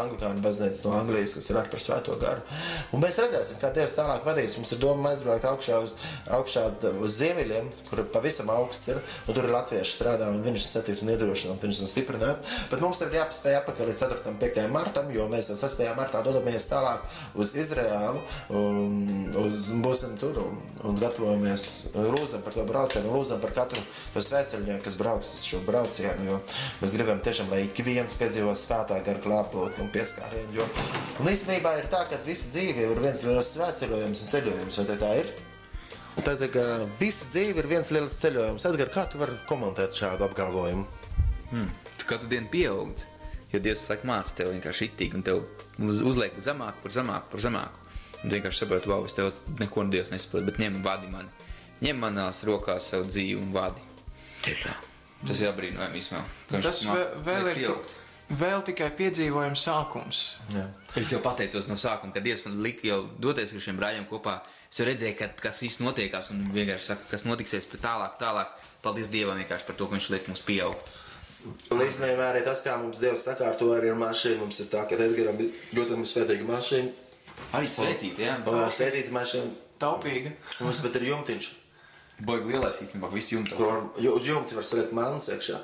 [0.00, 2.44] Anglikānu baznīca no Anglijas, kas ir ar par svēto garu.
[2.94, 4.56] Un mēs redzēsim, kā Dievs tālāk vadīs.
[4.58, 5.96] Mums ir doma aizbraukt augšā uz,
[6.38, 6.66] augšā
[7.02, 9.00] uz ziemeļiem, kur pavisam augsts ir.
[9.26, 12.54] Un tur ir latvieši strādā, un viņš ir satīts un iedrošināt, viņš ir stiprināts.
[12.70, 14.22] Bet mums ir jāpaspēj apakaļ līdz 4.
[14.30, 14.62] un 5.
[14.74, 15.84] martam, jo mēs jau 6.
[15.98, 18.22] martā dodamies tālāk uz Izraēlu,
[18.54, 21.66] un uz, būsim tur un, un gatavojamies,
[21.96, 23.82] lūdzam par to braucienu, lūdzam par katru
[24.14, 26.40] to svēceļnieku, kas brauks uz šo braucienu, jo
[26.82, 30.60] mēs gribam tiešām, lai ik viens piedzīvo svētā gara klāpot un pieskārienu.
[30.60, 30.68] Jo,
[31.20, 35.12] un īstenībā ir tā, ka visa dzīve ir viens liels svētceļojums un ceļojums, vai tā
[35.22, 35.34] ir?
[36.16, 36.64] Un Tad kā,
[37.00, 38.64] visa dzīve ir viens liels ceļojums.
[38.70, 40.86] Edgars, kā tu vari komentēt šādu apgalvojumu?
[42.00, 43.04] Tu katru dienu pieaug.
[43.52, 45.44] Jo Dievs laikam māca tev vienkārši itīgi, un tev
[45.78, 47.84] uz, uzliek zemāk, par zemāku, par zemāku.
[48.16, 51.30] Un tu vienkārši saproti, wow, es tev neko no Dievs nesaprotu, bet ņem vadi mani.
[51.84, 53.84] Ņem manās rokās savu dzīvi un vadi.
[54.42, 54.74] Tieši tā.
[55.24, 56.60] Tas ir apbrīnojami īstenībā.
[56.66, 57.94] Tas vēl, vēl ir pieaugt.
[58.42, 60.20] vēl tikai piedzīvojums sākums.
[60.52, 60.66] Jā.
[61.00, 64.40] Es jau pateicos no sākuma, kad Dievs man lika jau doties ar šiem brāļiem kopā.
[64.72, 68.52] Es redzēju, ka, kas īsti notiekās, un vienkārši saka, kas notiksies pēc tālāk, tālāk.
[68.84, 70.94] Paldies Dievam vienkārši par to, ka Viņš liek mums pieaugt.
[71.70, 74.98] Un īstenībā arī tas, kā mums Dievs sakārto arī ar mašīnu, mums ir tā, ka
[74.98, 76.90] Edgars ir ļoti svētīga mašīna,
[77.56, 78.34] Arī svētīt, jā.
[78.72, 80.32] sēdīta mašīna, Taupīga.
[80.64, 81.48] mums pat ir jumtiņš.
[82.24, 83.56] Baigi lielais īstenībā, visi jumta.
[84.00, 85.58] Ju- uz jumta var salikt mākslas iekšā.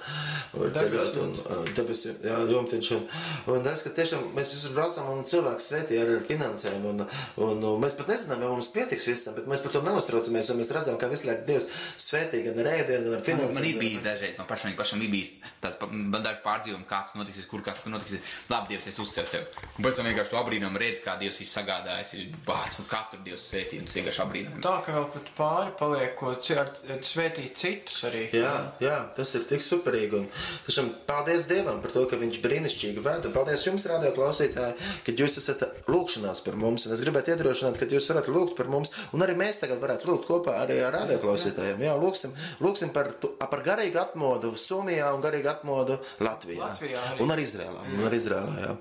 [0.53, 2.91] Var ceļot un uh, debes jumtiņš.
[2.99, 3.07] Un,
[3.55, 6.85] un tas, ka tiešām mēs visur braucam un cilvēks svētī arī ar finansēm.
[6.91, 7.01] Un,
[7.41, 10.51] un, un mēs pat nezinām, vai mums pietiks visam, bet mēs par to neuztraucamies.
[10.53, 13.57] Un mēs redzam, ka visu laiku Dievs svētī gan ar ēdienu, gan ar Man, finansēm.
[13.57, 15.33] man ir bijis dažreiz, man pašam, pašam ir bijis
[15.63, 18.19] tāds man daži pārdzīvumi, kāds notiks, kur kas notiks.
[18.53, 19.47] Labi, Dievs, es uzceru tevi.
[19.79, 22.13] Un pēc tam vienkārši to abrīnumu redz, kā Dievs ir sagādājis.
[22.19, 24.63] Ir bācis un katru Dievu svētī, un tas vienkārši abrīnojami.
[24.67, 26.73] Tā ka vēl pat pāri paliek, ko ci- ar-
[27.07, 28.25] svētīt citus arī.
[28.35, 30.19] Jā, jā, tas ir tik superīgi.
[30.19, 30.27] Un
[30.67, 33.31] tiešām paldies Dievam par to, ka Viņš brīnišķīgi veda.
[33.35, 34.77] Paldies jums, radio klausītāji,
[35.07, 36.87] ka jūs esat lūgšanās par mums.
[36.87, 38.93] Un es gribētu iedrošināt, ka jūs varat lūgt par mums.
[39.13, 41.83] Un arī mēs tagad varētu lūgt kopā arī ar radio klausītājiem.
[41.87, 46.63] Jā, lūgsim, lūgsim par, par garīgu atmodu Somijā un garīgu atmodu Latvijā.
[46.73, 47.21] Latvijā arī.
[47.23, 47.83] Un arī Izrēlā.
[47.99, 48.73] Un arī Izrēlā jā.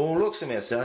[0.00, 0.84] Un lūksimies, jā.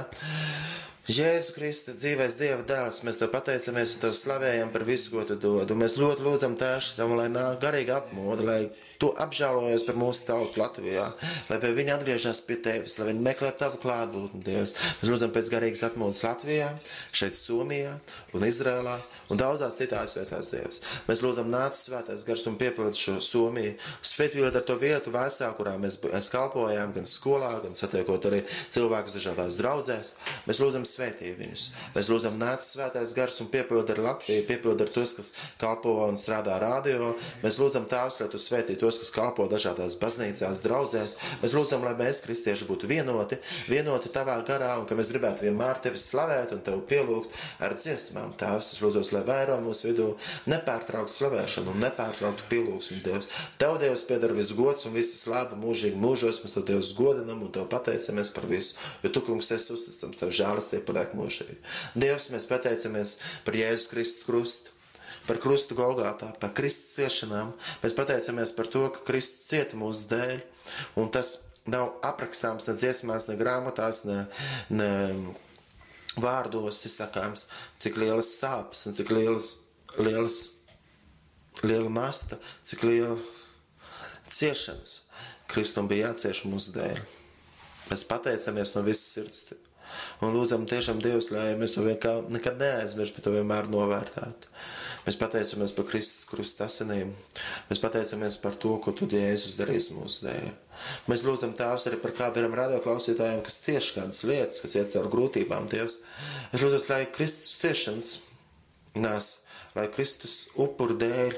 [1.06, 5.36] Jēzu Kristu, dzīvais Dieva dēls, mēs te pateicamies un tev slavējam par visu, ko tu
[5.38, 5.70] dod.
[5.70, 8.58] Un mēs ļoti lūdzam tēšam, lai nāk garīga atmoda, lai
[9.02, 11.08] tu apžēlojies par mūsu tautu Latvijā,
[11.50, 14.76] lai viņi atgriežas pie tevis, lai viņi meklē tavu klātbūtni, Dievs.
[15.02, 16.72] Mēs lūdzam pēc garīgas atmodas Latvijā,
[17.16, 17.98] šeit Somijā
[18.36, 18.98] un Izrēlā
[19.32, 20.82] un daudzās citās vietās, Dievs.
[21.10, 23.76] Mēs lūdzam nāc svētais gars un piepildi šo Somiju,
[24.06, 28.43] spētviet ar to vietu vēsā, kurā mēs, mēs kalpojām, gan skolā, gan satiekot arī
[28.74, 30.14] cilvēkus dažādās draudzēs.
[30.46, 31.68] Mēs lūdzam svētī viņus.
[31.96, 36.20] Mēs lūdzam nāc svētais gars un piepildi ar Latviju, piepildi ar tos, kas kalpo un
[36.20, 37.14] strādā radio.
[37.43, 41.18] Mēs lūdzam tēvs, lai tu svētī tos, kas kalpo dažādās baznīcās, draudzēs.
[41.41, 43.39] Mēs lūdzam, lai mēs, kristieši, būtu vienoti,
[43.72, 47.34] vienoti tavā garā un ka mēs gribētu vienmēr tevi slavēt un tevi pielūgt
[47.66, 48.36] ar dziesmām.
[48.39, 50.10] Tēvs, es lūdzos, lai vairo mūsu vidū
[50.52, 53.30] nepārtrauktu slavēšanu un nepārtrauktu pielūgsmu, Dievs.
[53.62, 56.43] Tev, Dievs, pieder viss gods un visa slāva mūžīgi mūžos.
[56.43, 60.34] Mēs tev, Dievs, godinam un tev pateicamies par visu, jo tu, kungs, esi uzticams, tev
[60.36, 61.60] žēlastība paliek mūžīgi.
[61.98, 63.18] Dievs, mēs pateicamies
[63.48, 64.74] par Jēzus Kristus krustu
[65.28, 67.53] par krustu Golgātā, par Kristus ciešanām.
[67.84, 70.36] Mēs pateicamies par to, ka Kristus cieta mūsu dēļ,
[71.01, 71.36] un tas
[71.69, 74.26] nav aprakstāms ne dziesmās, ne grāmatās, ne,
[74.69, 74.91] ne
[76.21, 77.49] vārdos izsakāms,
[77.82, 79.49] cik lielas sāpes un cik lielas,
[79.97, 80.39] lielas,
[81.65, 83.17] liela nasta, cik liela
[84.30, 85.01] ciešanas
[85.51, 87.01] Kristum bija jācieš mūsu dēļ.
[87.91, 89.43] Mēs pateicamies no visas sirds.
[90.26, 94.49] Un lūdzam, tiešām Dievs, lai mēs to vienkā, nekad neaizmirstam, bet to vienmēr novērtētu.
[95.06, 97.12] Mēs pateicamies par Kristus krusta asinīm.
[97.70, 100.47] Mēs pateicamies par to, ko tu Jēzus darīs mūsu dēļ.
[101.12, 105.70] Mēs lūdzam Tēvs arī par kādiem radioklausītājiem, kas tieši kādas lietas, kas iet cauri grūtībām.
[105.70, 105.99] Dievs.
[106.51, 108.16] Es lūdzu, lai Kristus ciešanas
[108.95, 109.30] nes,
[109.76, 111.38] lai Kristus upuru dēļ,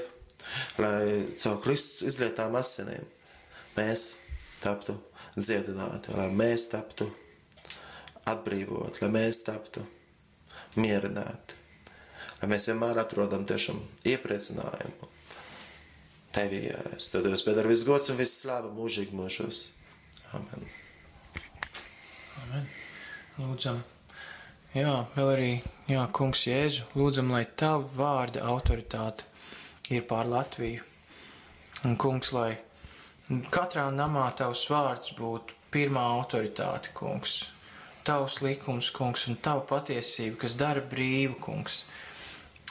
[0.80, 1.02] lai
[1.42, 3.04] caur Kristus izlietām asinīm
[3.76, 4.12] mēs
[4.62, 4.96] taptu
[5.36, 7.08] dziedināti, lai mēs taptu
[8.28, 9.84] atbrīvot, lai mēs taptu
[10.78, 11.57] mierināti,
[12.40, 15.10] lai mēs vienmēr atrodam tiešām iepriecinājumu.
[16.34, 16.66] Tevī,
[16.96, 19.62] es Dievs piedara visu gods un visu slāvu mūžīgi mūžos.
[20.36, 20.66] Amen.
[23.38, 23.80] Lūdzam,
[24.74, 25.50] jā, vēl arī,
[25.90, 29.26] jā, kungs Jēzu, lūdzam, lai tavu vārda autoritāte
[29.94, 30.82] ir pār Latviju.
[31.86, 32.56] Un, kungs, lai
[33.54, 37.44] katrā namā tavs vārds būtu pirmā autoritāte, kungs.
[38.08, 41.82] Tavs likums, kungs, un tava patiesība, kas dara brīvu, kungs.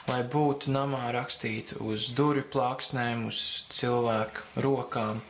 [0.08, 5.20] Lai būtu namā rakstīta uz durvju plāksnēm, uz cilvēku rokām,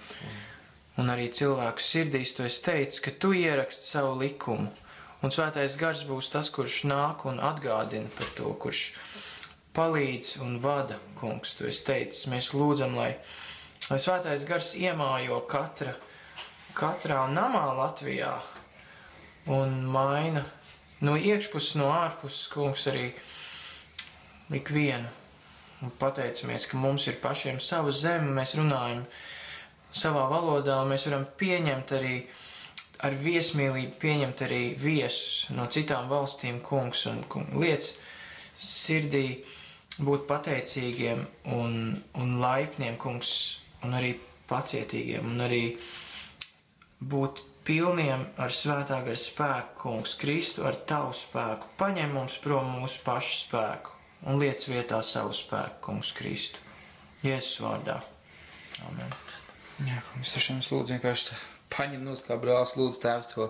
[1.03, 4.71] un arī cilvēku sirdīs, tu esi teicis, ka tu ieraksti savu likumu.
[5.19, 8.85] Un svētais gars būs tas, kurš nāk un atgādina par to, kurš
[9.75, 11.57] palīdz un vada, kungs.
[11.59, 13.17] Tu esi teicis, mēs lūdzam, lai,
[13.89, 15.97] lai svētais gars iemājo katra,
[16.79, 18.37] katrā namā Latvijā
[19.51, 20.45] un maina
[21.03, 23.11] no iekšpuses, no ārpuses, kungs, arī
[24.55, 25.09] ikvienu.
[25.83, 29.05] Un pateicamies, ka mums ir pašiem sava zeme, mēs runājam
[29.95, 32.15] savā valodā, un mēs varam pieņemt arī
[33.07, 37.93] ar viesmīlību, pieņemt arī viesus no citām valstīm, kungs, un kungs, lietas
[38.59, 39.45] sirdī
[40.03, 41.23] būt pateicīgiem
[41.55, 41.77] un,
[42.19, 43.31] un laipniem, kungs,
[43.87, 44.17] un arī
[44.51, 45.63] pacietīgiem, un arī
[46.99, 51.71] būt pilniem ar svētā gara spēku, kungs, Kristu ar tavu spēku.
[51.79, 56.65] Paņem mums prom mūsu pašu spēku un liec vietā savu spēku, kungs, Kristu.
[57.23, 58.01] Jēzus vārdā.
[58.89, 59.15] Amen.
[59.87, 61.39] Jā, kungs, tiešām es lūdzu vienkārši tā
[61.73, 63.49] paņem no kā brālis, lūdzu, tēvs, to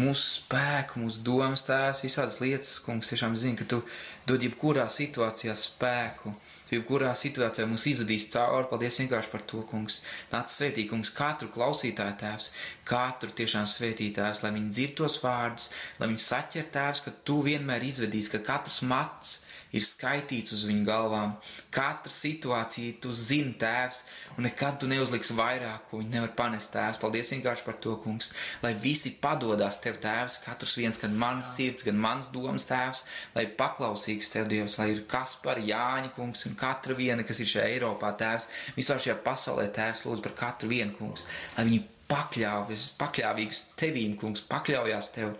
[0.00, 3.80] mūsu spēku, mūsu domas, tēvs, visādas lietas, kungs, tiešām zini, ka tu
[4.28, 6.34] dod jebkurā situācijā spēku.
[6.70, 10.00] Jebkurā situācijā mums izvadīs cauri, paldies vienkārši par to, kungs.
[10.30, 12.50] Nāc svētī, kungs, katru klausītāju tēvs,
[12.86, 17.40] katru tiešām svētī tēvs, lai viņi dzird tos vārdus, lai viņi saķer tēvs, ka tu
[17.46, 19.40] vienmēr izvedīs, ka katrs mats
[19.76, 21.34] ir skaitīts uz viņu galvām.
[21.74, 24.02] Katra situācija, tu zini, tēvs,
[24.36, 26.98] un nekad tu neuzliksi vairāk, ko viņi nevar panest, tēvs.
[27.02, 28.32] Paldies vienkārši par to, kungs,
[28.64, 33.04] lai visi padodas tev, tēvs, katrs viens, gan mans sirds, gan mans domas, tēvs,
[33.36, 37.50] lai paklausīgs tev, Dievs, lai ir kas par Jāņa, kungs, un katra viena, kas ir
[37.52, 42.86] šajā Eiropā, tēvs, visā šajā pasaulē, tēvs, lūdzu par katru vienu, kungs, lai viņi pakļāvis,
[43.00, 45.34] pakļāvīgs tevīm, kungs, pakļaujās tev,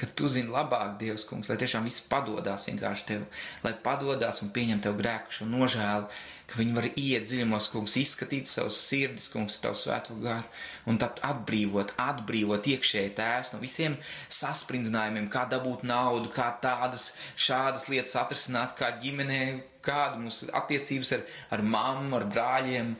[0.00, 3.26] ka tu zini labāk, Dievs, kungs, lai tiešām viss padodas vienkārši tev,
[3.64, 6.10] lai padodas un pieņem tev grēku šo nožēlu,
[6.46, 10.46] ka viņi var iet dziļumos, kungs, izskatīt savus sirdis, kungs, tavu svēto garu
[10.90, 13.96] un tapt atbrīvot, atbrīvot iekšēji tēvs no visiem
[14.40, 19.40] saspringzinājumiem, kā dabūt naudu, kā tādas šādas lietas atrisināt, kā ģimenē,
[19.86, 21.22] kāda mūsu attiecības ar,
[21.56, 22.92] ar mammu, ar brāļiem,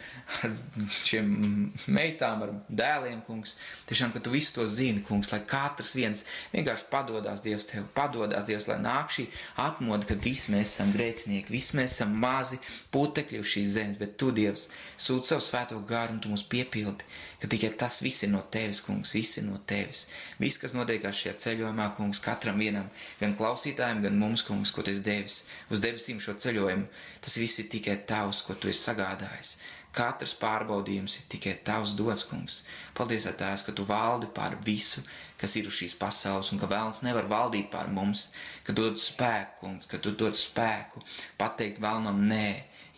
[0.47, 0.55] ar
[0.97, 1.33] šiem
[1.93, 3.57] meitām, ar dēliem, kungs.
[3.91, 6.25] Tiešām, ka tu visu to zini, kungs, lai katrs viens
[6.55, 9.29] vienkārši padodas Dievs tev, padodas Dievs, lai nāk šī
[9.67, 12.61] atmoda, ka visi mēs esam grēcinieki, visi mēs esam mazi
[12.95, 17.07] putekļi uz šīs zemes, bet tu, Dievs, sūti savu svēto garu un tu mūs piepildi,
[17.41, 20.07] ka tikai tas viss ir no tevis, kungs, viss ir no tevis.
[20.41, 22.89] Viss, kas notiekās šajā ceļojumā, kungs, katram vienam,
[23.21, 26.89] gan klausītājiem, gan mums, kungs, ko tu esi devis uz debesīm šo ceļojumu,
[27.25, 29.57] tas viss ir tikai tavs, ko tu esi sagādājis.
[29.97, 32.59] Katrs pārbaudījums ir tikai tavs dots, kungs.
[32.97, 35.01] Paldies, Tēvs, ka tu valdi pār visu,
[35.41, 38.27] kas ir uz šīs pasaules, un ka vēlams nevar valdīt pār mums,
[38.67, 41.01] ka dod spēku, kungs, ka tu dod spēku
[41.41, 42.49] pateikt vēlmam nē,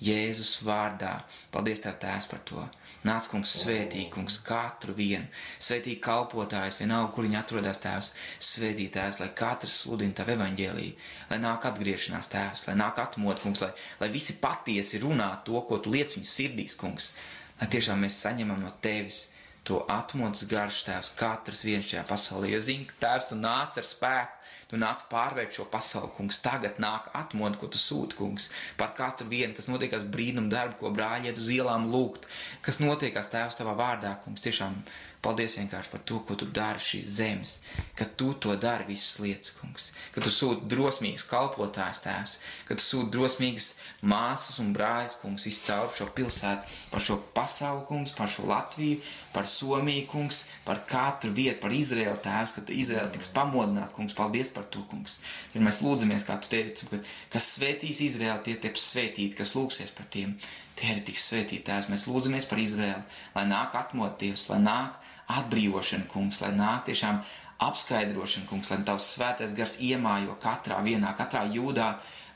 [0.05, 1.19] Jēzus vārdā.
[1.55, 2.65] Paldies, Tev, Tēvs, par to.
[3.07, 5.27] Nāc, kungs, svētī, kungs, katru vienu.
[5.63, 8.13] Svētī kalpotājs, vienalga, kur viņi atrodas, Tēvs.
[8.43, 13.63] Svētī, Tēvs, lai katrs sludina Tavu evaņģēlīju, lai nāk atgriešanās, Tēvs, lai nāk atmot, kungs,
[13.65, 13.73] lai,
[14.03, 17.13] lai visi patiesi runā to, ko Tu liec viņu sirdīs, kungs.
[17.59, 19.29] Lai tiešām mēs saņemam no Tevis
[19.69, 22.51] to atmodas garš, Tēvs, katrs viens šajā pasaulē.
[22.55, 24.35] Jo zini, ka Tēvs, Tu nāc ar spēku,
[24.69, 26.43] Tu nāc pārvērt šo pasauli, kungs.
[26.45, 28.51] Tagad nāk atmoda, ko tu sūti, kungs.
[28.77, 32.29] Par katru vienu, kas notiekās brīnumu darbu, ko brāļi iet uz ielām lūgt,
[32.65, 34.45] kas notiekās tēvs tavā vārdā, kungs.
[34.45, 34.77] Tiešām
[35.25, 37.55] paldies vienkārši par to, ko tu dari šīs zemes,
[37.99, 39.91] ka tu to dari visas lietas, kungs.
[40.15, 42.35] Ka tu sūti drosmīgas kalpotājs tēvs,
[42.69, 43.69] ka tu sūti drosmīgas
[44.07, 49.01] māsas un brāļus, kungs, izcaur šo pilsētu, par šo pasauli, kungs, par šo Latviju,
[49.35, 54.53] par Somiju, kungs, par katru vietu, par Izraēlu tēvs, ka Izraēla tiks pamodināta, kungs, paldies
[54.55, 55.19] par to, kungs.
[55.55, 57.03] Ir mēs lūdzamies, kā tu teici, ka
[57.35, 60.37] kas svētīs Izraēlu, tie tiks svētīti, kas lūgsies par tiem,
[60.79, 61.91] tie arī tiks svētīti, tēvs.
[61.93, 63.05] Mēs lūdzamies par Izraēlu,
[63.35, 67.21] lai nāk atmot Dievs, lai nāk atbrīvošana, kungs, lai nāk tiešām
[67.69, 71.91] apskaidrošana, kungs, lai tavs svētais gars iemājo katrā vienā, katrā jūdā,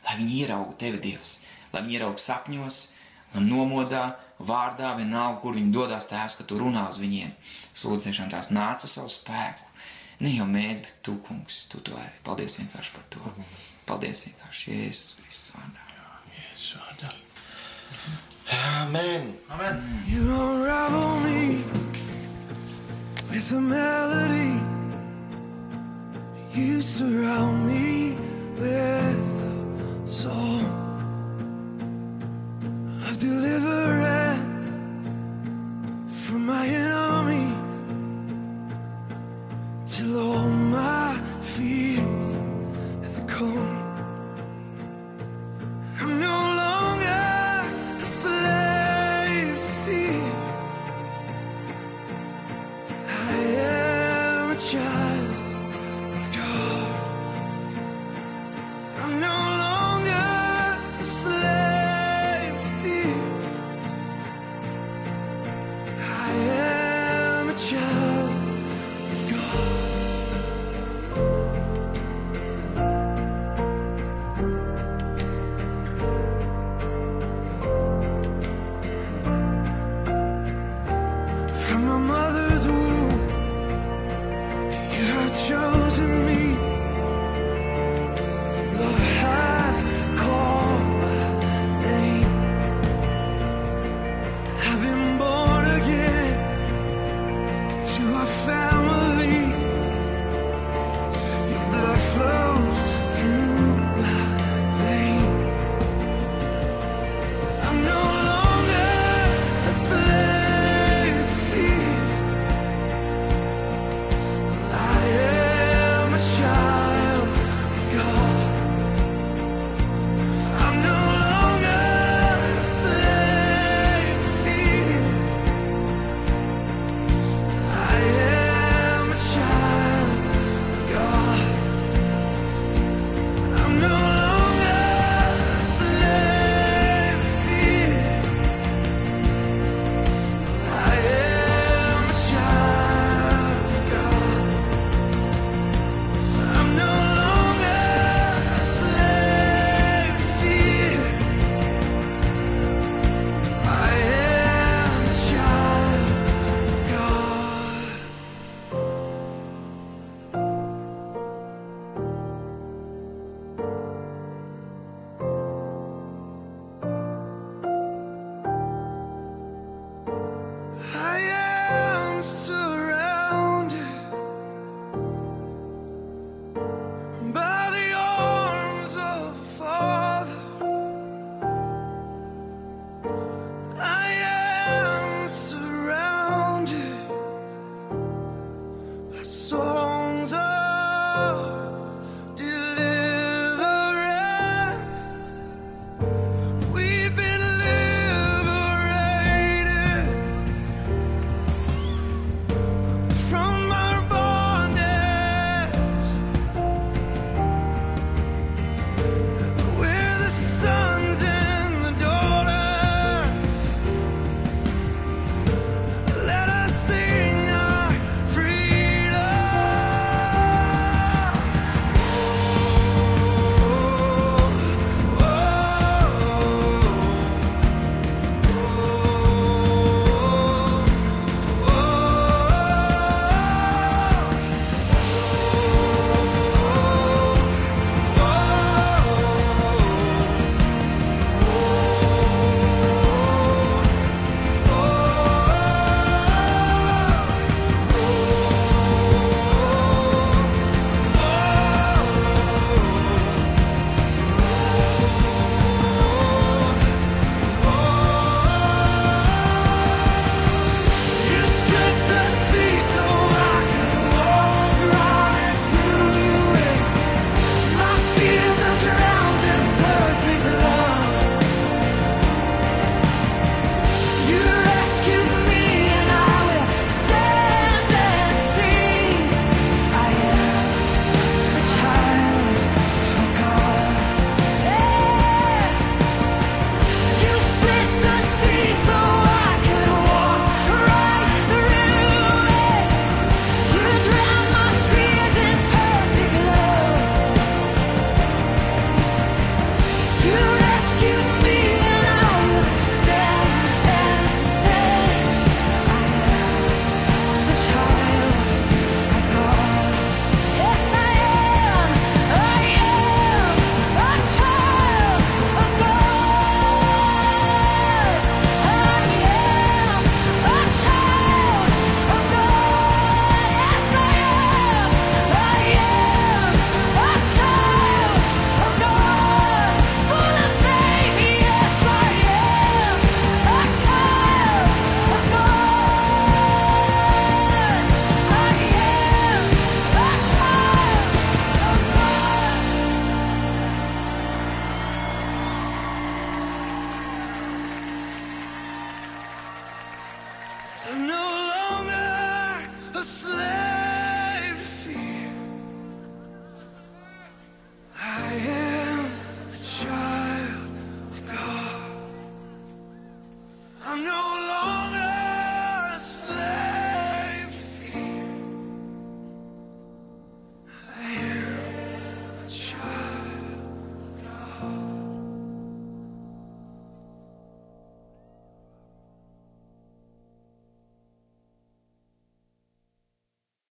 [0.07, 1.39] lai viņi ieraugu tevi, Dievs,
[1.73, 2.81] lai viņi ieraugu sapņos,
[3.35, 4.05] lai nomodā,
[4.43, 7.33] vārdā, vienalga, kur viņi dodas tēvs, ka tu runā uz viņiem.
[7.83, 9.69] Lūdzu, tiešām tās nāca savu spēku.
[10.23, 12.15] Ne jau mēs, bet tu, kungs, tu to arī.
[12.27, 13.33] Paldies vienkārši par to.
[13.89, 15.89] Paldies vienkārši, Jēzus Kristus vārdā.
[16.37, 17.13] Jēzus vārdā.
[18.83, 19.33] Amen.
[19.51, 19.83] Amen.
[20.07, 22.12] You unravel me
[23.33, 24.61] with a melody.
[26.53, 28.15] You surround me
[28.59, 30.67] with a song
[33.09, 34.67] of deliverance
[36.27, 37.77] from my enemies
[39.87, 42.33] till all my fears
[43.03, 43.82] have gone.